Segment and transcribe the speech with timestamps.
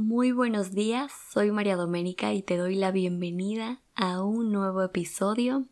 [0.00, 5.64] Muy buenos días, soy María Doménica y te doy la bienvenida a un nuevo episodio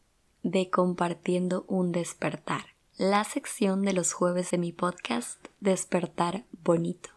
[0.43, 7.11] de Compartiendo un despertar, la sección de los jueves de mi podcast Despertar Bonito.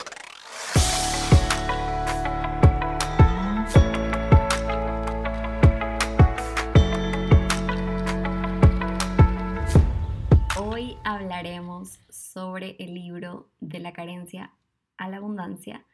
[10.62, 14.54] Hoy hablaremos sobre el libro de la carencia
[14.96, 15.88] a la abundancia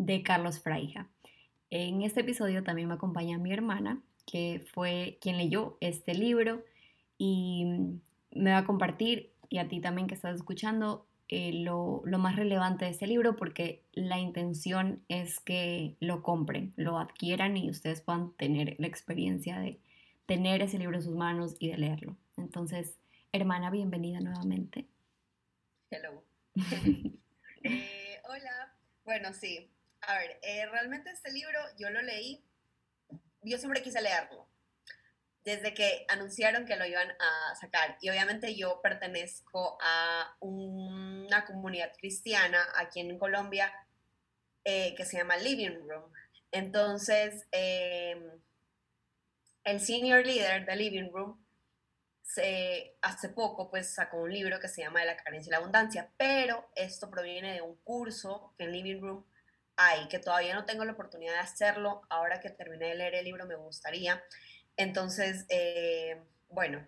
[0.00, 1.08] de Carlos Fraija.
[1.68, 6.64] En este episodio también me acompaña mi hermana, que fue quien leyó este libro
[7.18, 7.66] y
[8.30, 12.34] me va a compartir, y a ti también que estás escuchando, eh, lo, lo, más
[12.34, 18.00] relevante de este libro porque la intención es que lo compren, lo adquieran y ustedes
[18.00, 19.78] puedan tener la experiencia de
[20.26, 22.16] tener ese libro en sus manos y de leerlo.
[22.36, 22.98] Entonces,
[23.32, 24.86] hermana, bienvenida nuevamente.
[25.90, 26.24] Hello.
[27.62, 28.74] Eh, hola.
[29.04, 29.68] Bueno, sí,
[30.02, 32.44] a ver, eh, realmente este libro yo lo leí,
[33.42, 34.48] yo siempre quise leerlo,
[35.44, 37.96] desde que anunciaron que lo iban a sacar.
[38.00, 43.72] Y obviamente yo pertenezco a una comunidad cristiana aquí en Colombia
[44.64, 46.12] eh, que se llama Living Room.
[46.52, 48.40] Entonces, em,
[49.64, 51.44] el senior leader de Living Room
[52.22, 55.58] se, hace poco pues sacó un libro que se llama De la carencia y la
[55.58, 59.24] abundancia, pero esto proviene de un curso que en Living Room
[59.80, 62.02] hay, que todavía no tengo la oportunidad de hacerlo.
[62.08, 64.22] Ahora que terminé de leer el libro me gustaría.
[64.76, 66.86] Entonces, eh, bueno,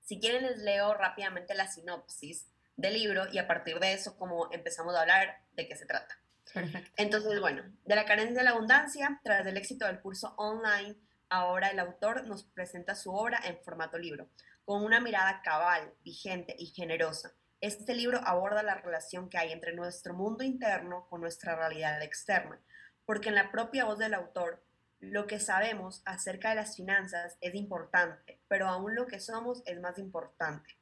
[0.00, 4.50] si quieren les leo rápidamente la sinopsis del libro y a partir de eso como
[4.52, 6.18] empezamos a hablar de qué se trata.
[6.52, 6.90] Perfecto.
[6.96, 10.96] Entonces, bueno, de la carencia de la abundancia, tras el éxito del curso online,
[11.28, 14.28] ahora el autor nos presenta su obra en formato libro,
[14.64, 19.72] con una mirada cabal, vigente y generosa este libro aborda la relación que hay entre
[19.72, 22.60] nuestro mundo interno con nuestra realidad externa,
[23.06, 24.64] porque en la propia voz del autor,
[24.98, 29.80] lo que sabemos acerca de las finanzas es importante, pero aún lo que somos es
[29.80, 30.76] más importante.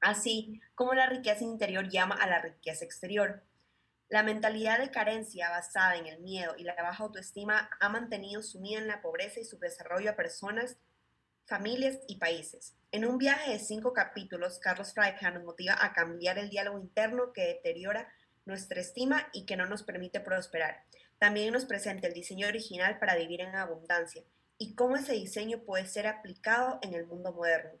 [0.00, 3.44] Así como la riqueza interior llama a la riqueza exterior.
[4.08, 8.80] La mentalidad de carencia basada en el miedo y la baja autoestima ha mantenido sumida
[8.80, 10.76] en la pobreza y su desarrollo a personas
[11.46, 12.74] familias y países.
[12.90, 17.32] En un viaje de cinco capítulos, Carlos Freija nos motiva a cambiar el diálogo interno
[17.32, 18.12] que deteriora
[18.44, 20.84] nuestra estima y que no nos permite prosperar.
[21.18, 24.24] También nos presenta el diseño original para vivir en abundancia
[24.58, 27.78] y cómo ese diseño puede ser aplicado en el mundo moderno.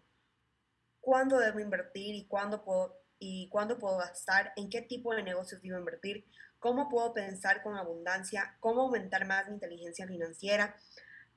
[1.00, 4.52] ¿Cuándo debo invertir y cuándo puedo, y cuándo puedo gastar?
[4.56, 6.24] ¿En qué tipo de negocios debo invertir?
[6.58, 8.56] ¿Cómo puedo pensar con abundancia?
[8.60, 10.76] ¿Cómo aumentar más mi inteligencia financiera?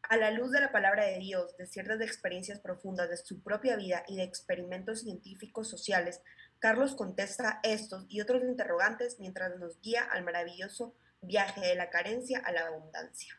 [0.09, 3.75] A la luz de la palabra de Dios, de ciertas experiencias profundas de su propia
[3.75, 6.21] vida y de experimentos científicos sociales,
[6.59, 12.39] Carlos contesta estos y otros interrogantes mientras nos guía al maravilloso viaje de la carencia
[12.45, 13.33] a la abundancia.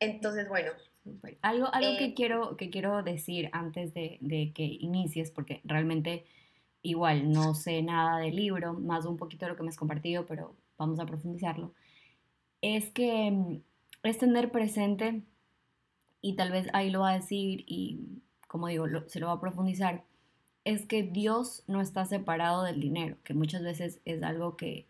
[0.00, 0.72] Entonces, bueno.
[1.40, 6.26] Algo, algo que, eh, quiero, que quiero decir antes de, de, que inicies, porque realmente
[6.82, 10.26] igual no sé nada del libro, más un poquito de lo que me has compartido,
[10.26, 11.74] pero vamos a profundizarlo,
[12.60, 13.62] es que mm,
[14.02, 15.22] es tener presente
[16.20, 19.40] y tal vez ahí lo va a decir y como digo, se lo va a
[19.40, 20.04] profundizar,
[20.64, 24.86] es que Dios no está separado del dinero, que muchas veces es algo que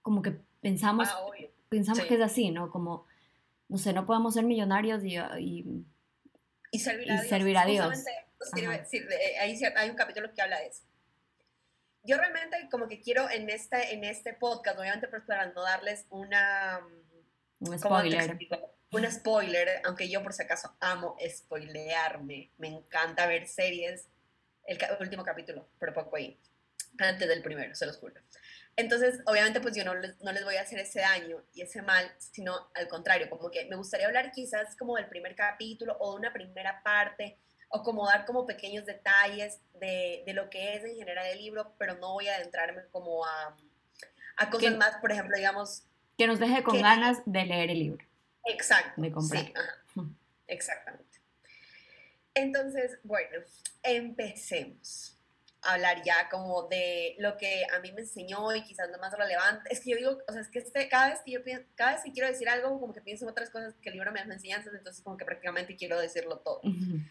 [0.00, 1.26] como que pensamos, ah,
[1.68, 2.70] pensamos que es así, ¿no?
[2.70, 3.06] Como,
[3.68, 5.18] no sé, no podemos ser millonarios y,
[6.70, 8.04] y, servir a Dios.
[9.40, 10.84] hay, un capítulo que habla de eso.
[12.02, 16.06] Yo realmente como que quiero en este, en este podcast, obviamente pues para no darles
[16.10, 16.80] una...
[17.60, 18.36] Un spoiler
[18.96, 24.08] un spoiler, aunque yo por si acaso amo spoilearme, me encanta ver series,
[24.66, 26.38] el, último capítulo, pero poco ahí,
[26.98, 28.14] antes del primero, se los juro.
[28.76, 31.82] Entonces, obviamente, pues yo no les, no les voy a hacer ese daño y ese
[31.82, 36.12] mal, sino al contrario, como que me gustaría hablar quizás como del primer capítulo o
[36.12, 37.38] de una primera parte,
[37.68, 41.74] o como dar como pequeños detalles de, de lo que es en general el libro,
[41.78, 43.56] pero no voy a adentrarme como a,
[44.36, 45.84] a cosas más, por ejemplo, digamos...
[46.16, 48.04] Que nos deje con ganas de leer el libro.
[48.46, 49.00] Exacto.
[49.00, 49.44] De comprar.
[49.44, 49.52] Sí,
[50.46, 51.18] exactamente.
[52.34, 53.38] Entonces, bueno,
[53.82, 55.16] empecemos
[55.62, 59.16] a hablar ya como de lo que a mí me enseñó y quizás lo más
[59.16, 59.72] relevante.
[59.72, 61.94] Es que yo digo, o sea, es que este, cada vez que yo pienso, cada
[61.94, 64.20] vez que quiero decir algo, como que pienso en otras cosas que el libro me
[64.20, 66.60] hace enseñanzas, entonces como que prácticamente quiero decirlo todo.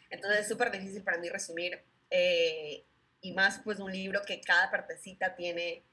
[0.10, 2.86] Entonces es súper difícil para mí resumir eh,
[3.22, 5.84] y más pues un libro que cada partecita tiene,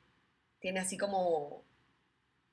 [0.58, 1.64] tiene así como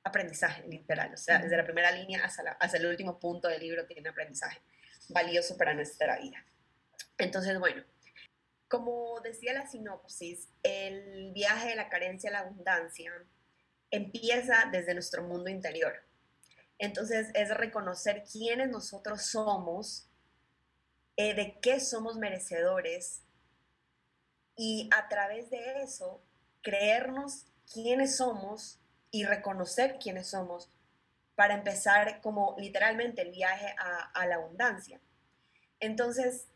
[0.07, 1.13] aprendizaje, literal.
[1.13, 4.61] O sea, desde la primera línea hasta, el último punto del libro tiene aprendizaje
[5.09, 6.45] valioso para nuestra vida.
[7.17, 7.83] Entonces, bueno,
[8.67, 13.13] como decía la sinopsis, el viaje de la carencia a la abundancia
[13.91, 15.93] empieza desde nuestro mundo interior.
[16.77, 20.09] Entonces es reconocer quiénes nosotros somos,
[21.15, 23.23] eh, de qué somos merecedores
[24.55, 26.21] y a través de eso
[26.61, 28.79] creernos quiénes somos
[29.11, 30.69] y reconocer quiénes somos
[31.35, 34.99] para empezar como literalmente el viaje a, la abundancia.
[35.79, 36.47] Entonces,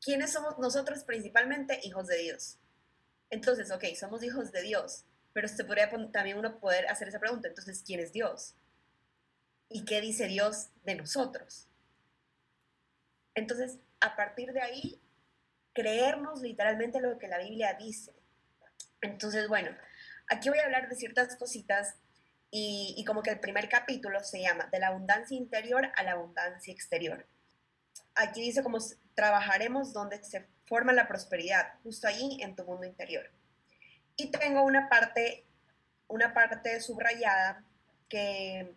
[0.00, 1.78] ¿quiénes somos nosotros principalmente?
[1.84, 2.58] Hijos de Dios.
[3.30, 7.48] Entonces, ok, somos hijos de Dios, pero se podría también uno poder hacer esa pregunta,
[7.48, 8.56] entonces, ¿quién es Dios?
[9.68, 11.68] ¿Y qué dice Dios de nosotros?
[13.34, 15.00] Entonces, a partir de ahí,
[15.72, 18.12] creernos literalmente lo que la Biblia dice.
[19.00, 19.70] Entonces, bueno,
[20.32, 21.94] aquí voy a hablar de ciertas cositas
[22.50, 26.12] y, y, como que el primer capítulo se llama De la abundancia interior a la
[26.12, 27.26] abundancia exterior.
[28.14, 28.78] Aquí dice cómo
[29.14, 33.30] trabajaremos donde se forma la prosperidad, justo allí en tu mundo interior.
[34.16, 35.46] Y tengo una parte,
[36.08, 37.64] una parte subrayada
[38.08, 38.74] que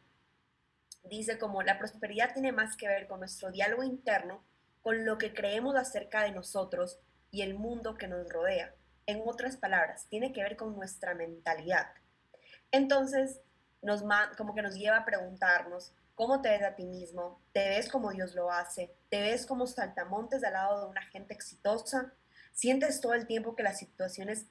[1.04, 4.44] dice como la prosperidad tiene más que ver con nuestro diálogo interno,
[4.82, 7.00] con lo que creemos acerca de nosotros
[7.32, 8.74] y el mundo que nos rodea.
[9.08, 11.88] En otras palabras, tiene que ver con nuestra mentalidad.
[12.72, 13.42] Entonces,
[13.82, 14.04] nos,
[14.38, 17.40] como que nos lleva a preguntarnos, ¿cómo te ves a ti mismo?
[17.52, 18.96] ¿Te ves como Dios lo hace?
[19.10, 22.14] ¿Te ves como saltamontes al lado de una gente exitosa?
[22.54, 24.48] ¿Sientes todo el tiempo que las situaciones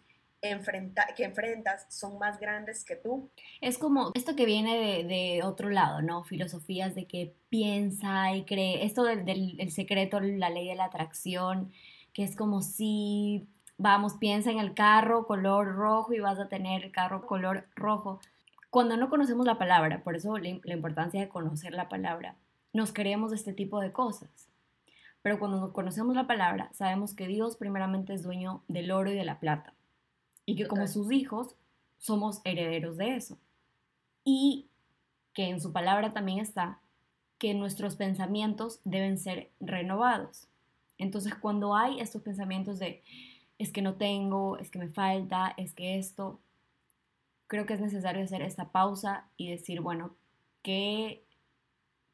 [0.50, 3.30] enfrenta, que enfrentas son más grandes que tú.
[3.60, 6.24] Es como esto que viene de, de otro lado, ¿no?
[6.24, 11.72] Filosofías de que piensa y cree, esto del, del secreto, la ley de la atracción,
[12.12, 13.48] que es como si,
[13.78, 18.20] vamos, piensa en el carro color rojo y vas a tener el carro color rojo.
[18.70, 22.36] Cuando no conocemos la palabra, por eso la, la importancia de conocer la palabra,
[22.72, 24.48] nos creemos este tipo de cosas.
[25.22, 29.24] Pero cuando conocemos la palabra, sabemos que Dios primeramente es dueño del oro y de
[29.24, 29.72] la plata
[30.46, 31.54] y que como sus hijos
[31.98, 33.38] somos herederos de eso.
[34.24, 34.66] Y
[35.32, 36.80] que en su palabra también está
[37.38, 40.48] que nuestros pensamientos deben ser renovados.
[40.98, 43.02] Entonces, cuando hay estos pensamientos de
[43.58, 46.40] es que no tengo, es que me falta, es que esto,
[47.46, 50.16] creo que es necesario hacer esta pausa y decir, bueno,
[50.62, 51.24] ¿qué,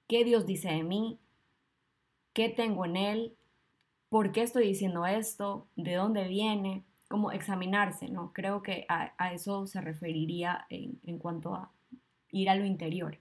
[0.09, 1.19] qué Dios dice de mí?
[2.33, 3.37] ¿Qué tengo en Él?
[4.09, 5.67] ¿Por qué estoy diciendo esto?
[5.77, 6.85] ¿De dónde viene?
[7.11, 8.33] como examinarse, ¿no?
[8.33, 11.73] Creo que a, eso se referiría en, cuanto a
[12.31, 13.19] ir a lo interior.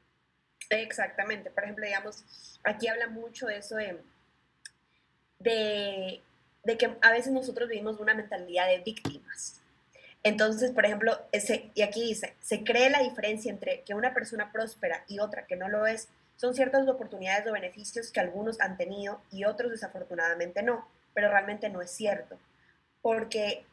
[0.69, 1.49] Exactamente.
[1.49, 3.99] Por ejemplo, digamos, aquí habla mucho de eso de,
[5.39, 6.21] de,
[6.63, 9.61] que a veces nosotros vivimos una mentalidad de víctimas.
[10.23, 14.51] Entonces, por ejemplo, ese, y aquí dice, se cree la diferencia entre que una persona
[14.51, 18.77] próspera y otra que no lo es, son ciertas oportunidades o beneficios que algunos han
[18.77, 22.37] tenido y otros desafortunadamente no, pero realmente no es cierto,
[23.01, 23.65] porque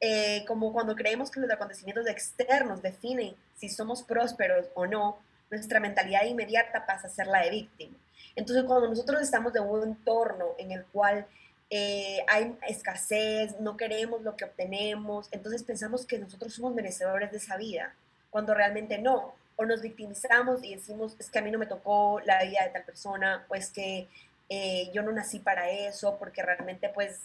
[0.00, 5.18] eh, como cuando creemos que los acontecimientos externos definen si somos prósperos o no,
[5.50, 7.96] nuestra mentalidad inmediata pasa a ser la de víctima.
[8.36, 11.26] Entonces, cuando nosotros estamos en un entorno en el cual
[11.70, 17.38] eh, hay escasez, no queremos lo que obtenemos, entonces pensamos que nosotros somos merecedores de
[17.38, 17.94] esa vida,
[18.30, 19.34] cuando realmente no.
[19.56, 22.70] O nos victimizamos y decimos, es que a mí no me tocó la vida de
[22.70, 24.08] tal persona, o es que
[24.48, 27.20] eh, yo no nací para eso, porque realmente pues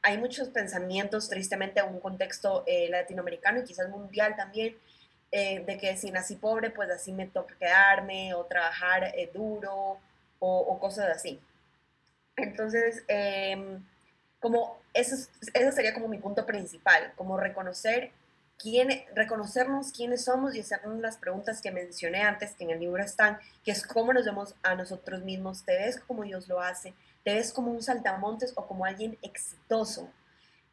[0.00, 4.76] hay muchos pensamientos, tristemente, en un contexto eh, latinoamericano y quizás mundial también,
[5.30, 9.98] eh, de que si nací pobre, pues así me toca quedarme o trabajar duro
[10.38, 11.40] o, cosas así.
[12.36, 13.84] Entonces, em,
[14.40, 15.16] como eso,
[15.54, 18.12] eso sería como mi punto principal, como reconocer
[18.58, 23.02] quién, reconocernos quiénes somos y hacernos las preguntas que mencioné antes, que en el libro
[23.02, 26.94] están, que es cómo nos vemos a nosotros mismos, te ves como Dios lo hace,
[27.24, 30.08] te ves como un saltamontes o como alguien exitoso.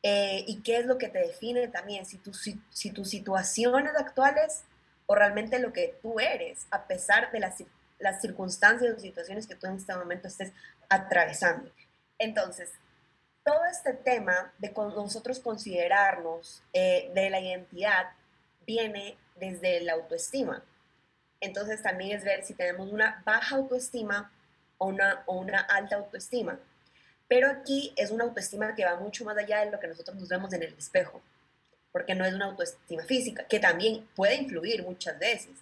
[0.02, 3.94] Eh, y qué es lo que te define también, si, tu, si, si, tus situaciones
[3.98, 4.64] actuales
[5.08, 7.56] o realmente lo que tú eres, a pesar de las,
[7.98, 10.54] las circunstancias o situaciones que tú en este momento estés
[10.90, 11.72] atravesando.
[12.18, 12.72] Entonces,
[13.44, 18.12] todo este tema de nosotros considerarnos eh, de la identidad
[18.66, 20.64] viene desde la autoestima.
[21.42, 24.32] Entonces también es ver si tenemos una baja autoestima
[24.78, 26.60] o una, o una alta autoestima.
[27.28, 30.28] Pero aquí es una autoestima que va mucho más allá de lo que nosotros nos
[30.28, 31.22] vemos en el espejo,
[31.92, 35.56] porque no es una autoestima física, que también puede influir muchas veces,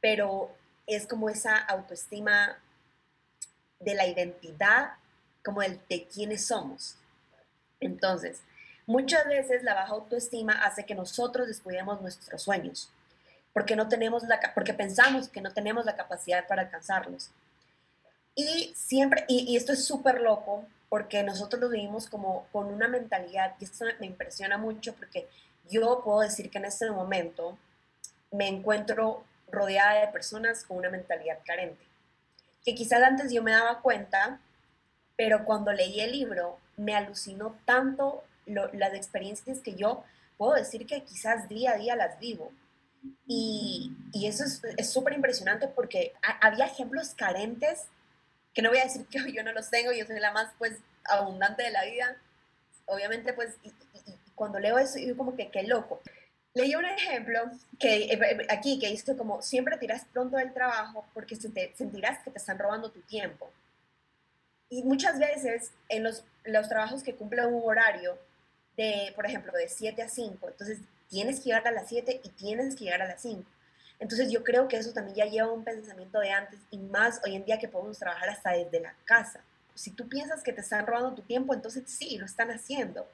[0.00, 0.50] pero
[0.86, 2.58] es como esa autoestima
[3.80, 4.92] de la identidad,
[5.44, 6.96] como el de quiénes somos.
[7.80, 8.42] Entonces,
[8.86, 12.90] muchas veces la baja autoestima hace que nosotros descuidemos nuestros sueños,
[13.52, 17.30] porque no tenemos la porque pensamos que no tenemos la capacidad para alcanzarlos.
[18.34, 23.54] Y siempre, y, esto es súper loco, porque nosotros lo vivimos como con una mentalidad,
[23.58, 25.28] y esto me impresiona mucho porque
[25.68, 27.58] yo puedo decir que en este momento
[28.30, 31.84] me encuentro rodeada de personas con una mentalidad carente,
[32.68, 34.40] que quizás antes yo me daba cuenta,
[35.16, 40.04] pero cuando leí el libro me alucinó tanto las experiencias que yo
[40.36, 42.52] puedo decir que quizás día a día las vivo.
[43.26, 44.44] Y, y eso
[44.76, 47.86] es súper impresionante porque había ejemplos carentes,
[48.52, 50.76] que no voy a decir que yo no los tengo, yo soy la más pues
[51.04, 52.18] abundante de la vida.
[52.84, 53.56] Obviamente pues
[54.34, 56.02] cuando leo eso yo como que qué loco.
[56.58, 61.06] Leí un ejemplo que eh, eh, aquí que dice como siempre tiras pronto del trabajo
[61.14, 63.48] porque sentirás que te están robando tu tiempo.
[64.68, 68.18] Y muchas veces en los, los trabajos que cumplen un horario
[68.76, 72.28] de, por ejemplo, de 7 a 5, entonces tienes que llegar a las 7 y
[72.30, 73.44] tienes que llegar a las 5.
[74.00, 77.36] Entonces yo creo que eso también ya lleva un pensamiento de antes y más hoy
[77.36, 79.44] en día que podemos trabajar hasta desde la casa.
[79.76, 83.06] Si tú piensas que te están robando tu tiempo, entonces sí, lo están haciendo.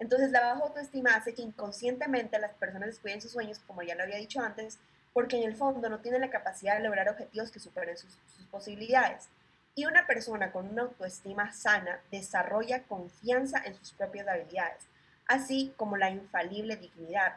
[0.00, 4.02] Entonces la baja autoestima hace que inconscientemente las personas descuiden sus sueños, como ya lo
[4.02, 4.78] había dicho antes,
[5.12, 8.16] porque en el fondo no tienen la capacidad de lograr objetivos que superen sus,
[8.50, 9.28] posibilidades.
[9.76, 14.86] Y una persona con una autoestima sana desarrolla confianza en sus propias habilidades,
[15.26, 17.36] así como la infalible dignidad.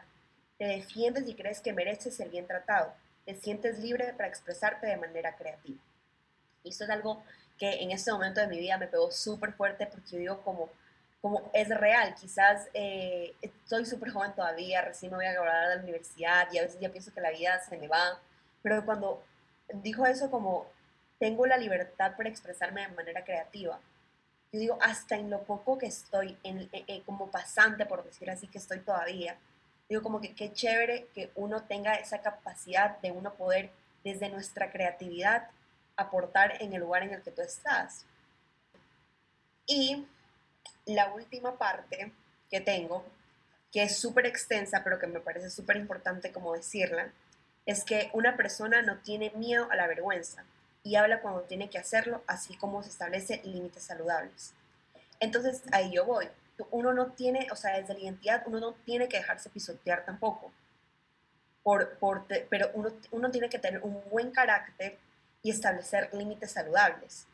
[0.58, 2.94] Te defiendes y crees que mereces ser bien tratado.
[3.26, 5.80] Te sientes libre para expresarte de manera creativa.
[6.64, 7.24] Y esto es algo
[7.60, 10.70] que en este momento de mi vida me pegó súper fuerte porque yo digo como
[11.24, 12.14] como es real.
[12.16, 16.58] Quizás eh, soy súper joven todavía, recién me voy a graduar de la universidad y
[16.58, 18.20] a veces ya pienso que la vida se me va,
[18.62, 19.24] pero cuando
[19.76, 20.68] dijo eso como
[21.20, 23.80] tengo la libertad para expresarme de manera creativa,
[24.52, 26.70] yo digo, hasta en lo poco que estoy, en,
[27.06, 29.38] como pasante, por decir así, que estoy todavía,
[29.88, 33.72] digo como que qué chévere que uno tenga esa capacidad de uno poder
[34.04, 35.48] desde nuestra creatividad
[35.96, 38.06] aportar en el lugar en el que tú estás.
[39.66, 40.06] Y
[40.86, 42.12] la última parte
[42.50, 43.04] que tengo,
[43.72, 47.12] que es súper extensa, pero que me parece súper importante como decirla,
[47.66, 50.44] es que una persona no tiene miedo a la vergüenza
[50.84, 54.54] y habla cuando tiene que hacerlo, así como se establece límites saludables.
[55.20, 56.28] Entonces, ahí yo voy.
[56.72, 60.52] Uno no tiene, o sea, desde la identidad, uno no tiene que dejarse pisotear tampoco.
[61.64, 65.00] Por, por, pero uno, uno tiene que tener un buen carácter
[65.42, 67.26] y establecer límites saludables.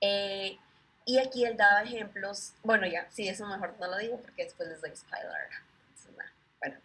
[0.00, 0.56] Eh,
[1.04, 4.68] y aquí él daba ejemplos, bueno, ya, sí, eso mejor no lo digo porque después
[4.68, 5.48] les doy spoiler.
[6.58, 6.76] Bueno,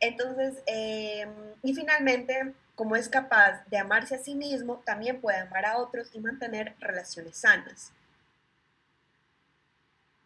[0.00, 1.30] entonces, em,
[1.62, 6.10] y finalmente, como es capaz de amarse a sí mismo, también puede amar a otros
[6.12, 7.92] y mantener relaciones sanas.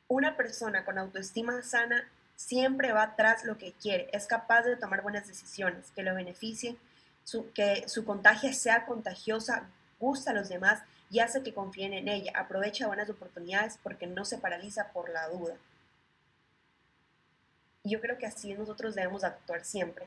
[0.08, 5.02] Una persona con autoestima sana siempre va tras lo que quiere, es capaz de tomar
[5.02, 6.78] buenas decisiones que lo beneficien,
[7.54, 12.32] que su contagio sea contagiosa, gusta a los demás y hace que confíen en ella,
[12.34, 15.56] aprovecha buenas oportunidades porque no se paraliza por la duda.
[17.82, 20.06] Y yo creo que así nosotros debemos actuar siempre,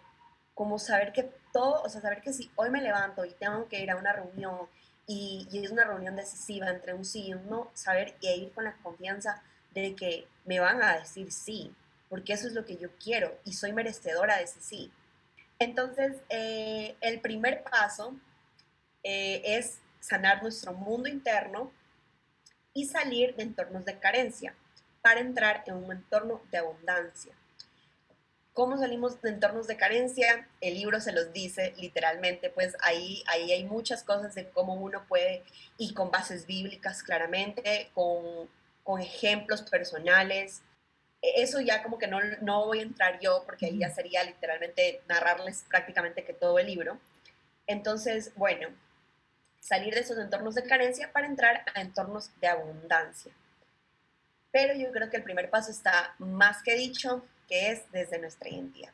[0.53, 3.81] como saber que todo, o sea, saber que si hoy me levanto y tengo que
[3.81, 4.67] ir a una reunión
[5.07, 8.63] y, es una reunión decisiva entre un sí y un no, saber y ir con
[8.63, 9.41] la confianza
[9.73, 11.73] de que me van a decir sí,
[12.09, 14.91] porque eso es lo que yo quiero y soy merecedora de ese sí.
[15.59, 18.15] Entonces, eh, el primer paso
[19.03, 21.71] eh, es sanar nuestro mundo interno
[22.73, 24.53] y salir de entornos de carencia
[25.01, 27.33] para entrar en un entorno de abundancia.
[28.53, 30.47] ¿Cómo salimos de entornos de carencia?
[30.59, 35.05] El libro se los dice literalmente, pues ahí, ahí hay muchas cosas de cómo uno
[35.07, 35.43] puede,
[35.77, 38.49] y con bases bíblicas claramente, con,
[38.83, 40.63] con ejemplos personales.
[41.21, 44.21] E, eso ya como que no, no voy a entrar yo, porque ahí ya sería
[44.23, 46.99] literalmente narrarles prácticamente que todo el libro.
[47.67, 48.67] Entonces, bueno,
[49.61, 53.31] salir de esos entornos de carencia para entrar a entornos de abundancia.
[54.51, 58.49] Pero yo creo que el primer paso está más que dicho, que es desde nuestra
[58.49, 58.91] identidad.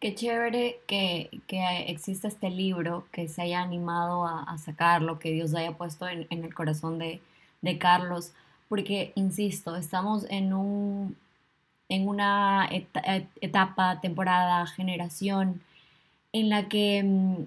[0.00, 5.54] Qué chévere que, que exista este libro, que se haya animado a, sacarlo, que Dios
[5.54, 7.20] haya puesto en, el corazón de,
[7.60, 8.32] de, Carlos,
[8.68, 11.16] porque, insisto, estamos en, un,
[11.90, 12.68] en una
[13.40, 15.60] etapa, temporada, generación
[16.32, 17.44] en la que mm,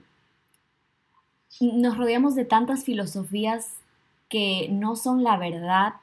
[1.62, 3.76] nos rodeamos de tantas filosofías
[4.30, 5.94] que no son la verdad,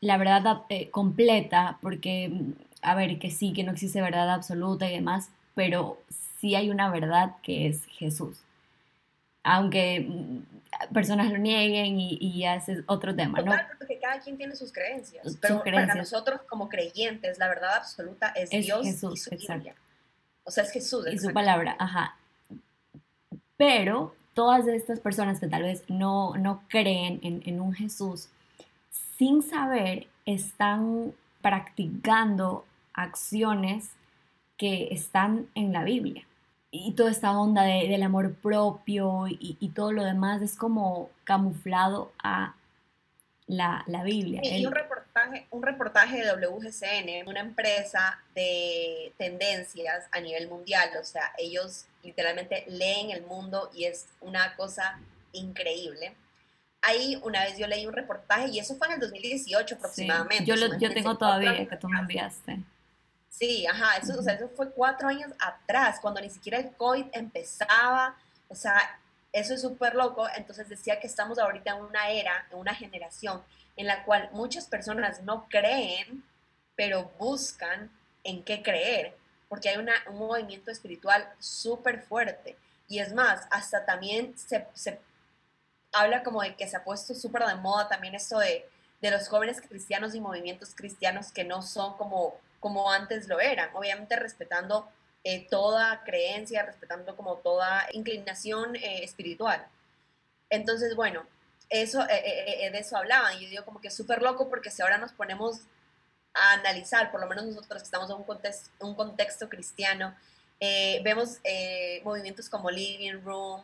[0.00, 4.90] la verdad eh, completa, porque, mm, a ver, que sí, que no existe verdad absoluta
[4.90, 5.98] y demás, pero
[6.40, 8.42] sí hay una verdad que es Jesús.
[9.44, 13.52] Aunque mm, personas lo nieguen y, y ese es otro tema, ¿no?
[13.78, 15.38] porque cada quien tiene sus creencias.
[15.40, 19.52] Pero para nosotros como creyentes, la verdad absoluta es, Dios Jesús, y su
[20.44, 21.06] O sea, es Jesús.
[21.10, 22.16] Y su palabra, ajá.
[23.56, 28.28] Pero todas estas personas que tal vez no, no creen en, un Jesús,
[29.16, 33.90] sin saber, están practicando acciones
[34.56, 36.24] que están en la Biblia.
[36.70, 42.54] Y toda esta onda del amor propio y, todo lo demás es como camuflado a
[43.46, 44.40] la, Biblia.
[44.42, 44.72] y un
[45.14, 51.86] reportaje, un reportaje de WGCN, una empresa de tendencias a nivel mundial, o sea, ellos
[52.02, 54.98] literalmente leen el mundo y es una cosa
[55.32, 56.14] increíble.
[56.80, 60.44] Ahí una vez yo leí un reportaje y eso fue en el 2018 aproximadamente.
[60.44, 62.58] Yo, lo, yo tengo todavía que tú me enviaste.
[63.30, 67.06] Sí, ajá, eso, o sea, eso fue cuatro años atrás, cuando ni siquiera el COVID
[67.12, 68.16] empezaba,
[68.48, 69.00] o sea,
[69.32, 73.42] eso es súper loco, entonces decía que estamos ahorita en una era, en una generación
[73.76, 76.24] en la cual muchas personas no creen,
[76.76, 77.90] pero buscan
[78.24, 79.16] en qué creer,
[79.48, 82.56] porque hay una, un movimiento espiritual súper fuerte.
[82.88, 85.00] Y es más, hasta también se, se,
[85.92, 88.68] habla como de que se ha puesto súper de moda también esto de,
[89.00, 93.70] de los jóvenes cristianos y movimientos cristianos que no son como como antes lo eran,
[93.74, 94.88] obviamente respetando
[95.24, 99.66] eh, toda creencia, respetando como toda inclinación eh, espiritual.
[100.48, 101.24] Entonces, bueno,
[101.72, 103.38] eso, eh, de eso hablaban.
[103.38, 105.60] Yo digo como que es súper loco porque si ahora nos ponemos
[106.34, 110.14] a analizar, por lo menos nosotros que estamos en un contexto, un contexto cristiano,
[111.02, 111.40] vemos
[112.04, 113.62] movimientos como Living Room,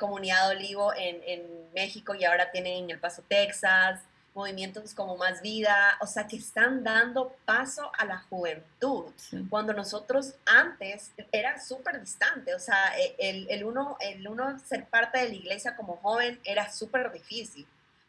[0.00, 4.00] Comunidad Olivo en, en México y ahora tienen en El Paso, Texas,
[4.34, 9.04] movimientos como Más Vida, o sea, que están dando paso a la juventud,
[9.48, 14.86] cuando nosotros antes era súper distante, o sea, e, el, el, uno, el uno ser
[14.86, 17.66] parte de la iglesia como joven era súper difícil,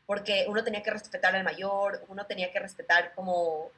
[0.08, 3.70] porque uno tenía que respetar al mayor, uno tenía que respetar como...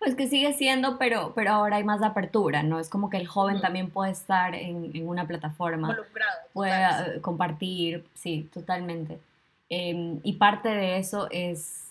[0.00, 2.80] Pues que sigue siendo, pero, pero ahora hay más apertura, ¿no?
[2.80, 5.96] Es como que el joven también puede estar en, en una plataforma,
[6.52, 9.20] puede compartir, sí, totalmente.
[9.68, 11.86] Em, y parte de eso es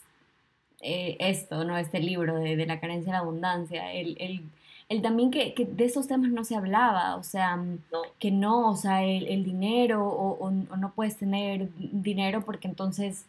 [0.82, 1.78] eh, esto, ¿no?
[1.78, 3.92] Este libro de, de, la carencia y la abundancia.
[3.94, 4.44] El, el,
[4.88, 7.80] el también que, que, de esos temas no se hablaba, o sea, mm,
[8.20, 13.26] que no, o sea, el, el dinero o, o, no puedes tener dinero porque entonces...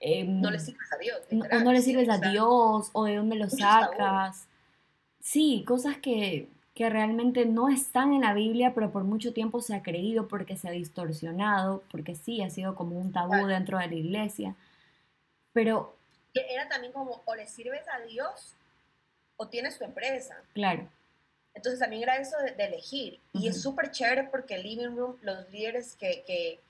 [0.00, 1.18] Em, no le sirves a Dios.
[1.52, 4.46] o no le sirves a Dios, o de dónde lo sacas.
[5.20, 6.48] Sí, cosas que,
[6.78, 10.56] que realmente no están en la Biblia, pero por mucho tiempo se ha creído porque
[10.56, 14.54] se ha distorsionado, porque sí ha sido como un tabú dentro de la iglesia.
[15.52, 15.96] Pero...
[16.34, 18.54] Era también como, o le sirves a Dios
[19.36, 20.40] o tienes tu empresa.
[20.52, 20.88] Claro.
[21.52, 23.18] Entonces también era eso de, elegir.
[23.32, 26.60] Y es súper chévere porque el Living Room, los líderes que, que,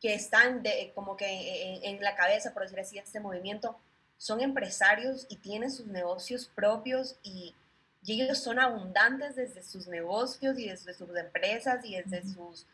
[0.00, 3.76] que están de, como que en, en, la cabeza, por decir así, de este movimiento,
[4.16, 7.56] son empresarios y tienen sus negocios propios y
[8.04, 12.66] y ellos son abundantes desde sus negocios y desde sus empresas y desde sus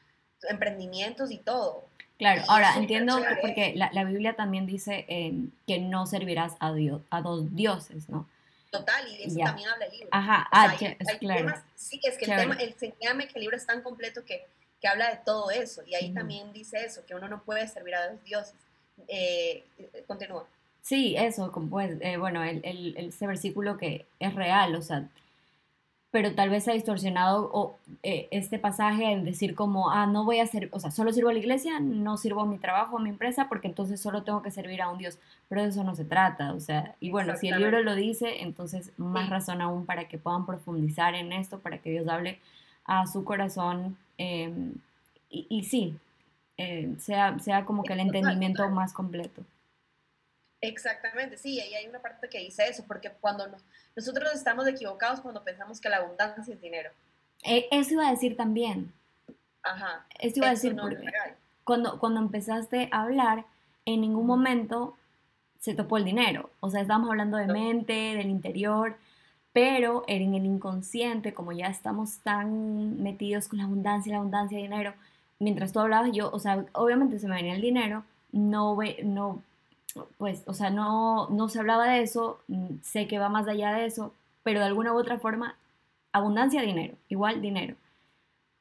[0.49, 1.89] emprendimientos y todo.
[2.19, 5.35] Claro, ahora entiendo porque la, la, Biblia también dice eh,
[5.67, 8.29] que no servirás a, Dios, a dos dioses, ¿no?
[8.71, 10.09] Total, y de eso también habla el libro.
[10.13, 11.55] Ajá, ah, es claro.
[11.75, 12.95] sí, es que el tema, el, que
[13.35, 14.47] el libro es tan completo que,
[14.81, 17.95] que habla de todo eso, y ahí también dice eso, que uno no puede servir
[17.97, 18.55] a dos dioses.
[19.09, 20.47] Eh, eh, continúa.
[20.85, 25.09] Sí, eso, pues, eh, bueno, el, el, ese versículo que es real, o sea,
[26.11, 30.25] pero tal vez se ha distorsionado o, eh, este pasaje en decir como, ah, no
[30.25, 32.99] voy a ser, o sea, solo sirvo a la iglesia, no sirvo a mi trabajo,
[32.99, 35.19] a mi empresa, porque entonces solo tengo que servir a un Dios,
[35.49, 38.43] pero de eso no se trata, o sea, y bueno, si el libro lo dice,
[38.43, 42.39] entonces más razón aún para que puedan profundizar en esto, para que Dios hable
[42.85, 44.75] a su corazón, em,
[45.31, 45.97] y, y, sí,
[46.59, 49.43] eh, sea, sea como que el entendimiento más completo.
[50.69, 53.47] Exactamente, sí, ahí hay una parte que dice eso, porque cuando
[53.97, 56.91] nosotros estamos equivocados cuando pensamos que la abundancia es dinero.
[57.43, 58.93] E, eso iba a decir también.
[59.63, 60.07] Ajá.
[60.19, 61.07] Eso iba a decir porque
[61.65, 63.45] cuando, cuando empezaste a hablar,
[63.85, 64.97] en ningún momento
[65.61, 66.51] se topó el dinero.
[66.61, 68.97] O sea, estamos hablando de mente, del interior,
[69.53, 74.65] pero en el inconsciente, como ya estamos tan metidos con la abundancia, la abundancia de
[74.65, 74.95] dinero,
[75.39, 79.43] mientras tú hablabas, yo, o sea, obviamente se me venía el dinero, no, ve, no
[80.19, 83.73] pues, o sea, no, no se hablaba de eso, mm, sé que va más allá
[83.73, 85.57] de eso, pero de alguna u otra forma,
[86.13, 87.77] abundancia, dinero, igual dinero.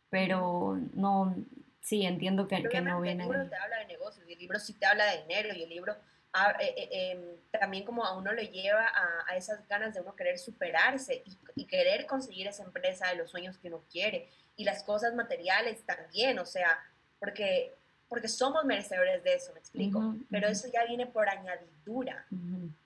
[0.10, 1.36] Pero no,
[1.82, 3.24] sí, entiendo que, que no viene.
[3.24, 5.63] El libro te habla de negocios, y el libro sí te habla de dinero, y
[5.63, 5.96] el libro
[6.34, 8.88] ah, eh, eh, em, también como a uno le lleva
[9.28, 13.32] a, esas ganas de uno querer superarse y, y, querer conseguir esa empresa de los
[13.32, 16.80] sueños que uno quiere, y las cosas materiales también, o sea,
[17.19, 17.74] porque
[18.13, 22.28] porque somos merecedores de eso, me explico, pero eso ya viene por añadidura.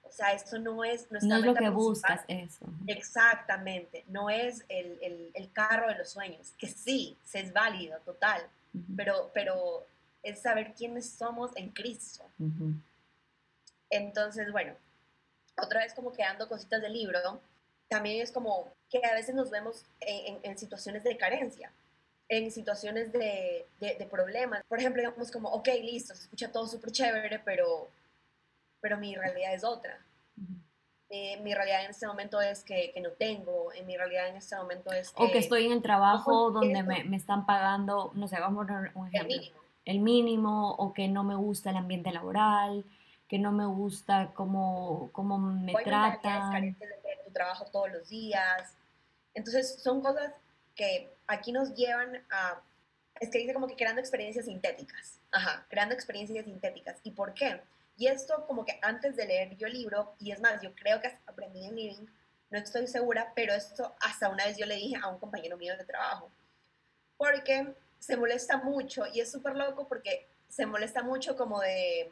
[0.03, 2.65] O sea, esto no es No es lo que buscas, eso.
[2.87, 8.41] Exactamente, no es el, el, el, carro de los sueños, que sí, es válido, total,
[8.95, 9.85] pero, pero
[10.23, 12.23] es saber quiénes somos en Cristo.
[13.89, 14.73] Entonces, bueno,
[15.61, 17.19] otra vez como quedando cositas del libro,
[17.89, 21.69] también es como que a veces nos vemos en, situaciones de carencia,
[22.29, 24.63] en situaciones de, de, problemas.
[24.67, 27.89] Por ejemplo, digamos como, ok, listo, se escucha todo súper chévere, pero,
[28.81, 29.97] pero mi realidad es otra.
[31.09, 34.35] Eh, mi realidad en este momento es que, que, no tengo, en mi realidad en
[34.35, 35.23] este momento es que...
[35.23, 38.67] O que estoy en el trabajo donde me, me, están pagando, no sé, vamos a
[38.67, 39.33] poner un ejemplo.
[39.33, 39.61] El mínimo.
[39.85, 42.83] El mínimo, o que no me gusta el ambiente laboral,
[43.29, 46.61] que no me gusta cómo, cómo me tratan.
[46.61, 46.75] de
[47.25, 48.75] tu trabajo todos los días.
[49.33, 50.33] Entonces, son cosas
[50.75, 52.61] que aquí nos llevan a...
[53.19, 55.19] Es que dice como que creando experiencias sintéticas.
[55.31, 56.99] Ajá, creando experiencias sintéticas.
[57.03, 57.61] ¿Y por qué?
[57.97, 61.01] Y esto como que antes de leer yo el libro, y es más, yo creo
[61.01, 62.05] que aprendí en Living,
[62.49, 65.75] no estoy segura, pero esto hasta una vez yo le dije a un compañero mío
[65.75, 66.31] de trabajo,
[67.17, 72.11] porque se molesta mucho y es súper loco porque se molesta mucho como de,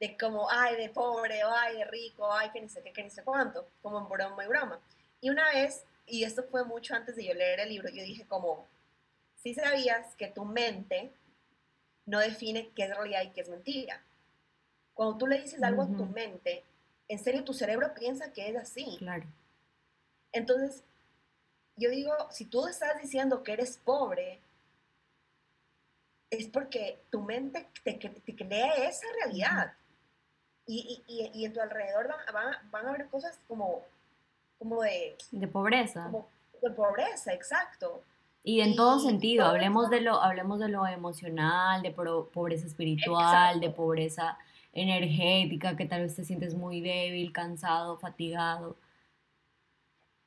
[0.00, 3.10] de como, ay, de pobre, ay, de rico, ay, que ni sé qué, que ni
[3.10, 4.80] sé cuánto, como en broma y broma.
[5.20, 8.26] Y una vez, y esto fue mucho antes de yo leer el libro, yo dije
[8.26, 8.66] como,
[9.42, 11.12] si sabías que tu mente
[12.06, 14.02] no define qué es realidad y qué es mentira.
[14.94, 16.64] Cuando tú le dices algo a tu mente,
[17.08, 18.96] en serio tu cerebro piensa que es así.
[18.98, 19.24] Claro.
[20.32, 20.82] Entonces,
[21.76, 24.40] yo digo, si tú estás diciendo que eres pobre,
[26.30, 29.74] es porque tu mente te, te crea esa realidad.
[30.66, 33.84] y, y, y, en tu alrededor van, van, a haber cosas como,
[34.64, 35.16] como de...
[35.30, 36.10] De pobreza.
[36.62, 38.02] de pobreza, exacto.
[38.42, 43.70] Y en todo sentido, hablemos de, lo, hablemos de lo emocional, de pobreza espiritual, de
[43.70, 44.38] pobreza
[44.72, 48.76] energética, que tal vez te sientes muy débil, cansado, fatigado.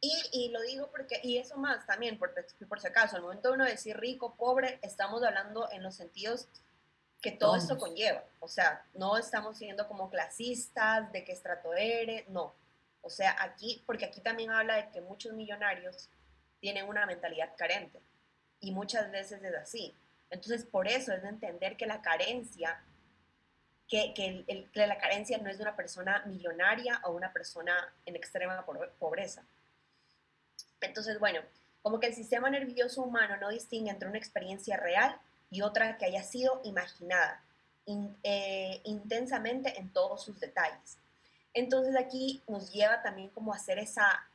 [0.01, 2.31] Y, y, lo digo porque, y eso más también, por,
[2.69, 6.47] por si acaso, al momento de uno decir rico, pobre, estamos hablando en los sentidos
[7.21, 8.23] que todo esto conlleva.
[8.39, 12.53] O sea, no estamos siendo como clasistas, de qué estrato eres, no.
[13.07, 16.09] O sea, aquí, porque aquí también habla de que muchos millonarios
[16.59, 18.01] tienen una mentalidad carente
[18.59, 19.95] y muchas veces es así.
[20.29, 22.83] Entonces, por eso es de entender que la carencia
[23.87, 27.73] que, la carencia no es de una persona millonaria o una persona
[28.05, 28.65] en extrema
[28.99, 29.45] pobreza.
[30.81, 31.39] Entonces, bueno,
[31.81, 35.17] como que el sistema nervioso humano no distingue entre una experiencia real
[35.49, 37.41] y otra que haya sido imaginada
[38.23, 40.97] eh, intensamente en todos sus detalles.
[41.53, 44.27] Entonces aquí nos lleva también como a hacer esa,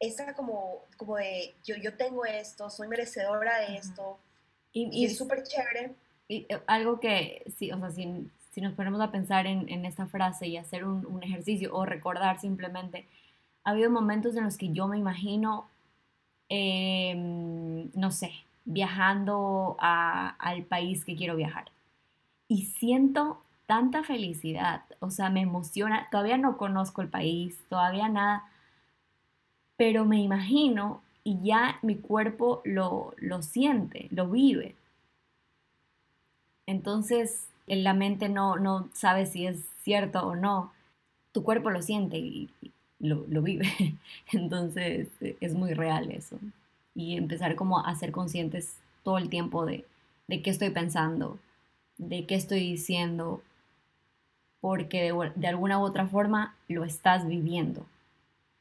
[0.00, 4.18] esa como, como de yo, yo tengo esto, soy merecedora de esto,
[4.72, 5.94] y es súper chévere.
[6.26, 9.84] y, eh, algo que, sí, o sea, si, si, nos ponemos a pensar en, en
[9.84, 13.06] esta frase y hacer un, un, ejercicio o recordar simplemente,
[13.62, 15.68] ha habido momentos en los que yo me imagino,
[16.48, 18.32] em, no sé,
[18.64, 21.70] viajando a, al país que quiero viajar.
[22.48, 28.44] Y siento tanta felicidad, o sea, me emociona, todavía no conozco el país, todavía nada,
[29.76, 34.76] pero me imagino y ya mi cuerpo lo, lo siente, lo vive.
[36.66, 40.72] Entonces, la mente no, no sabe si es cierto o no.
[41.32, 42.50] Tu cuerpo lo siente y,
[43.00, 43.66] lo, vive.
[44.32, 46.38] Entonces, es muy real eso.
[46.94, 49.84] Y empezar como a ser conscientes todo el tiempo de,
[50.28, 51.38] de qué estoy pensando,
[51.98, 53.42] de qué estoy diciendo,
[54.64, 57.86] porque de, alguna u otra forma lo estás viviendo.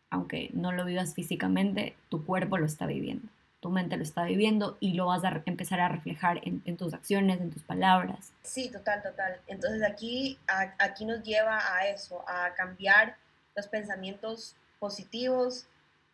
[0.09, 3.29] Aunque no lo vivas físicamente, tu cuerpo lo está viviendo
[3.61, 7.39] tu mente lo está viviendo y lo vas a empezar a reflejar en, tus acciones,
[7.39, 8.33] en tus palabras.
[8.41, 9.39] Sí, total, total.
[9.47, 10.37] Entonces aquí,
[10.79, 13.15] aquí nos lleva a eso, a cambiar
[13.55, 15.65] los pensamientos positivos,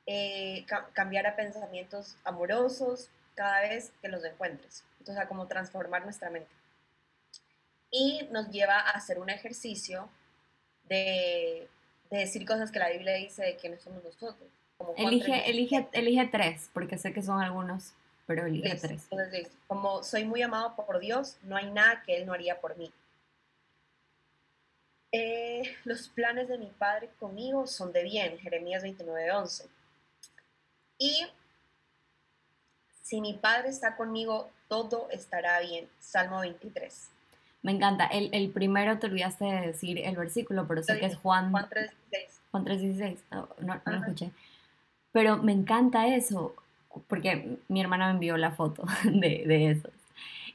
[0.06, 4.84] eh, cambiar a pensamientos amorosos cada vez que los encuentres.
[5.00, 6.59] Entonces, a cómo transformar nuestra mente.
[7.92, 10.10] Y nos lleva a hacer un ejercicio
[10.88, 11.68] de,
[12.10, 14.50] de decir cosas que la Biblia dice de quiénes somos nosotros
[14.98, 17.94] elige, elige, elige tres, porque sé que son algunos,
[18.26, 19.08] pero elige tres.
[19.12, 22.78] Entonces, como soy muy amado por Dios, no hay nada que Él no haría por
[22.78, 22.92] mí.
[25.12, 29.68] Eh, los planes de mi Padre conmigo son de bien, Jeremías 29:11.
[30.98, 31.28] Y
[33.02, 37.10] si mi Padre está conmigo, todo estará bien, Salmo 23.
[37.62, 38.06] Me encanta.
[38.06, 41.66] El, el primero te olvidaste de decir el versículo, pero sé que es Juan, Juan
[41.70, 41.90] 3.16.
[42.52, 43.18] Juan 3.16.
[43.32, 44.32] No, no, no lo escuché.
[45.12, 46.56] Pero me encanta eso,
[47.08, 49.90] porque mi hermana me envió la foto de, de eso.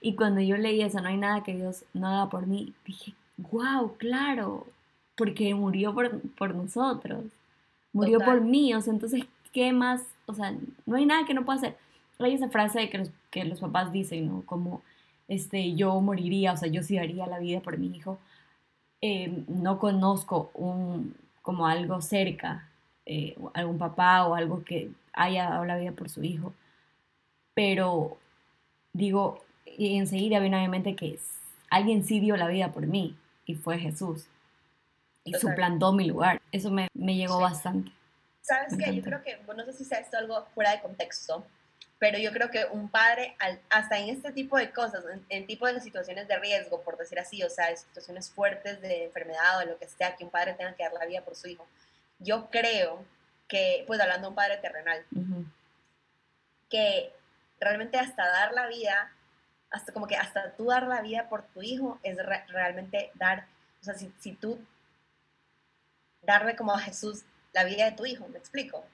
[0.00, 3.14] Y cuando yo leí eso, no hay nada que Dios no haga por mí, dije,
[3.38, 4.66] wow, claro,
[5.16, 7.24] porque murió por, por nosotros,
[7.92, 10.02] murió por mí, o sea, entonces, ¿qué más?
[10.26, 10.54] O sea,
[10.86, 11.76] no hay nada que no pueda hacer.
[12.18, 14.42] Hay esa frase que los, que los papás dicen, ¿no?
[14.42, 14.82] Como,
[15.28, 18.18] este, yo moriría, o sea, yo sí daría la vida por mi hijo.
[19.00, 22.70] Eh, no conozco un, como algo cerca
[23.06, 26.54] eh, algún papá o algo que haya dado la vida por su hijo.
[27.54, 28.18] Pero
[28.92, 31.18] digo, y enseguida viene a mi mente que
[31.70, 34.26] alguien sí dio la vida por mí y fue Jesús.
[35.22, 36.40] Y suplantó mi lugar.
[36.52, 37.92] Eso me, me llegó bastante.
[38.40, 38.94] ¿Sabes qué?
[38.94, 41.46] Yo creo que, no sé si sea esto algo fuera de contexto,
[41.98, 43.36] pero yo creo que un padre,
[43.70, 47.42] hasta en este tipo de cosas, en, tipo de situaciones de riesgo, por decir así,
[47.42, 50.74] o sea, situaciones fuertes de enfermedad o de lo que sea, que un padre tenga
[50.74, 51.66] que dar la vida por su hijo,
[52.18, 53.04] yo creo
[53.48, 55.04] que, pues hablando de un padre terrenal,
[56.68, 57.12] que
[57.60, 59.12] realmente hasta dar la vida,
[59.70, 62.16] hasta como que hasta tú dar la vida por tu hijo es
[62.48, 63.46] realmente dar,
[63.80, 64.58] o sea, si, si tú
[66.22, 68.84] darle como a Jesús la vida de tu hijo, ¿me explico?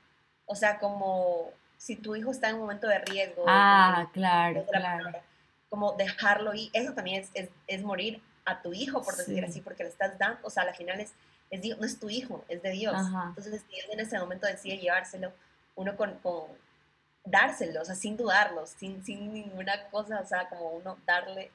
[0.47, 3.43] O sea, como si tu hijo está en un momento de riesgo.
[3.49, 5.13] Ah, claro, claro.
[5.71, 9.85] como dejarlo y eso también es, es, morir a tu hijo, por decir así, porque
[9.85, 11.15] le estás dando, o sea, al final es,
[11.49, 12.95] es Dios, no es tu hijo, es de Dios.
[13.29, 15.33] Entonces, Dios en ese momento decide llevárselo,
[15.75, 16.49] uno con, con
[17.25, 21.51] dárselo, o sea, sin dudarlo, sin, sin ninguna cosa, o sea, como uno darle.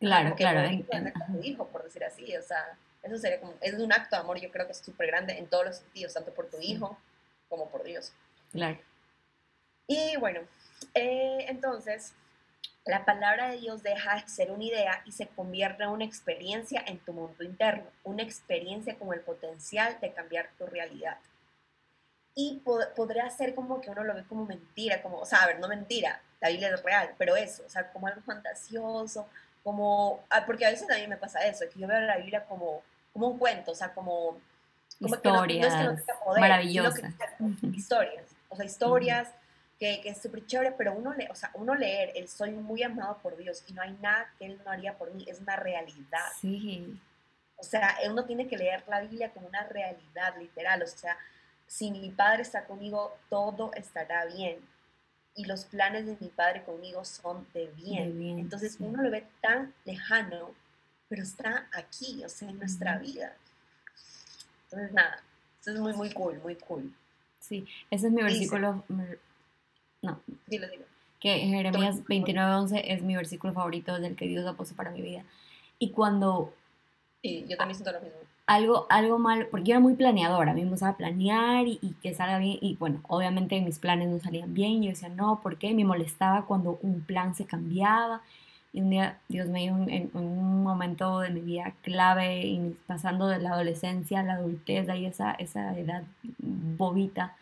[0.00, 0.68] Claro, claro.
[0.68, 4.22] a tu hijo, por decir así, o sea, eso sería como, es un acto de
[4.22, 6.98] amor, yo creo que es súper grande en todos los sentidos, tanto por tu hijo
[7.48, 8.12] como por Dios.
[8.50, 8.76] Claro.
[9.86, 10.40] Y bueno,
[10.94, 12.14] eh, entonces,
[12.84, 16.82] la palabra de Dios deja de ser una idea y se convierte en una experiencia
[16.86, 21.18] en tu mundo interno, una experiencia con el potencial de cambiar tu realidad.
[22.34, 22.62] Y
[22.94, 25.68] podría ser como que uno lo ve como mentira, como, o sea, a ver, no
[25.68, 29.26] mentira, la Biblia es real, pero eso, o sea, como algo fantasioso,
[29.64, 32.82] como, ah, porque a veces también me pasa eso, que yo veo la Biblia como,
[33.12, 34.38] como un cuento, o sea, como...
[35.00, 36.04] historias
[36.38, 37.10] maravillosas.
[37.72, 39.28] historias, o sea, historias
[39.78, 42.82] que, que es súper chévere, pero uno, le, o sea, uno leer el soy muy
[42.82, 45.56] amado por Dios y no hay nada que Él no haría por mí, es una
[45.56, 46.28] realidad.
[46.40, 46.98] Sí.
[47.56, 51.16] O sea, uno tiene que leer la Biblia como una realidad literal, o sea,
[51.66, 54.58] si mi Padre está conmigo, todo estará bien.
[55.34, 58.38] Y los planes de mi Padre conmigo son de bien.
[58.38, 60.54] Entonces uno lo ve tan lejano,
[61.08, 63.36] pero está aquí, o sea, en nuestra vida.
[64.64, 65.22] Entonces, nada,
[65.60, 66.92] eso es muy, muy cool, muy cool.
[67.40, 68.84] Sí, ese es mi versículo,
[70.02, 70.20] no.
[70.46, 70.84] Dilo, dilo.
[71.20, 75.24] Que Jeremías 29:11 es mi versículo favorito del que Dios ha puesto para mi vida.
[75.78, 76.52] Y cuando...
[77.22, 78.18] Sí, yo también siento lo mismo.
[78.46, 82.14] Algo, algo mal, porque yo era muy planeadora, a mí me gustaba planear y, que
[82.14, 85.74] salga bien, y bueno, obviamente mis planes no salían bien, yo decía, no, ¿por qué?
[85.74, 88.22] Me molestaba cuando un plan se cambiaba,
[88.72, 93.26] y un día, Dios me dio en, un momento de mi vida clave, y pasando
[93.26, 96.04] de la adolescencia a la adultez, ahí esa, esa edad
[96.38, 97.34] bobita,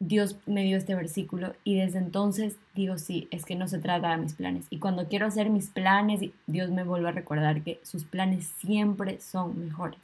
[0.00, 4.10] Dios me dio este versículo y desde entonces digo, sí, es que no se trata
[4.10, 4.66] de mis planes.
[4.70, 9.20] Y cuando quiero hacer mis planes, Dios me vuelve a recordar que sus planes siempre
[9.20, 9.98] son mejores.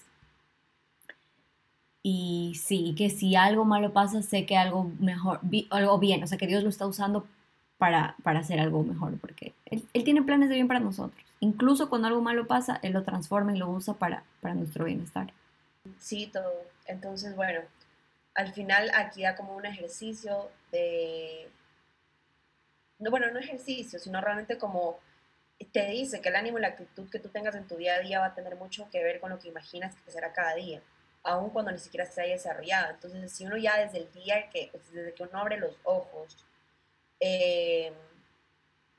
[2.02, 6.36] Y sí, que si algo malo pasa, sé que algo mejor, algo bien, o sea,
[6.36, 7.26] que Dios lo está usando
[7.78, 11.24] para, para hacer algo mejor, porque él, tiene planes de bien para nosotros.
[11.40, 15.32] Incluso cuando algo malo pasa, Él lo transforma y lo usa para, para nuestro bienestar.
[15.98, 16.52] Sí, todo.
[16.86, 17.60] Entonces, bueno,
[18.34, 21.48] al final aquí da como un ejercicio de,
[22.98, 24.98] no, bueno, no ejercicio, sino realmente como
[25.72, 28.00] te dice que el ánimo y la actitud que tú tengas en tu día a
[28.00, 30.82] día va a tener mucho que ver con lo que imaginas que será cada día,
[31.22, 32.90] aun cuando ni siquiera se haya desarrollado.
[32.90, 36.36] Entonces, si uno ya desde el día que, pues, desde que uno abre los ojos,
[37.20, 37.92] eh,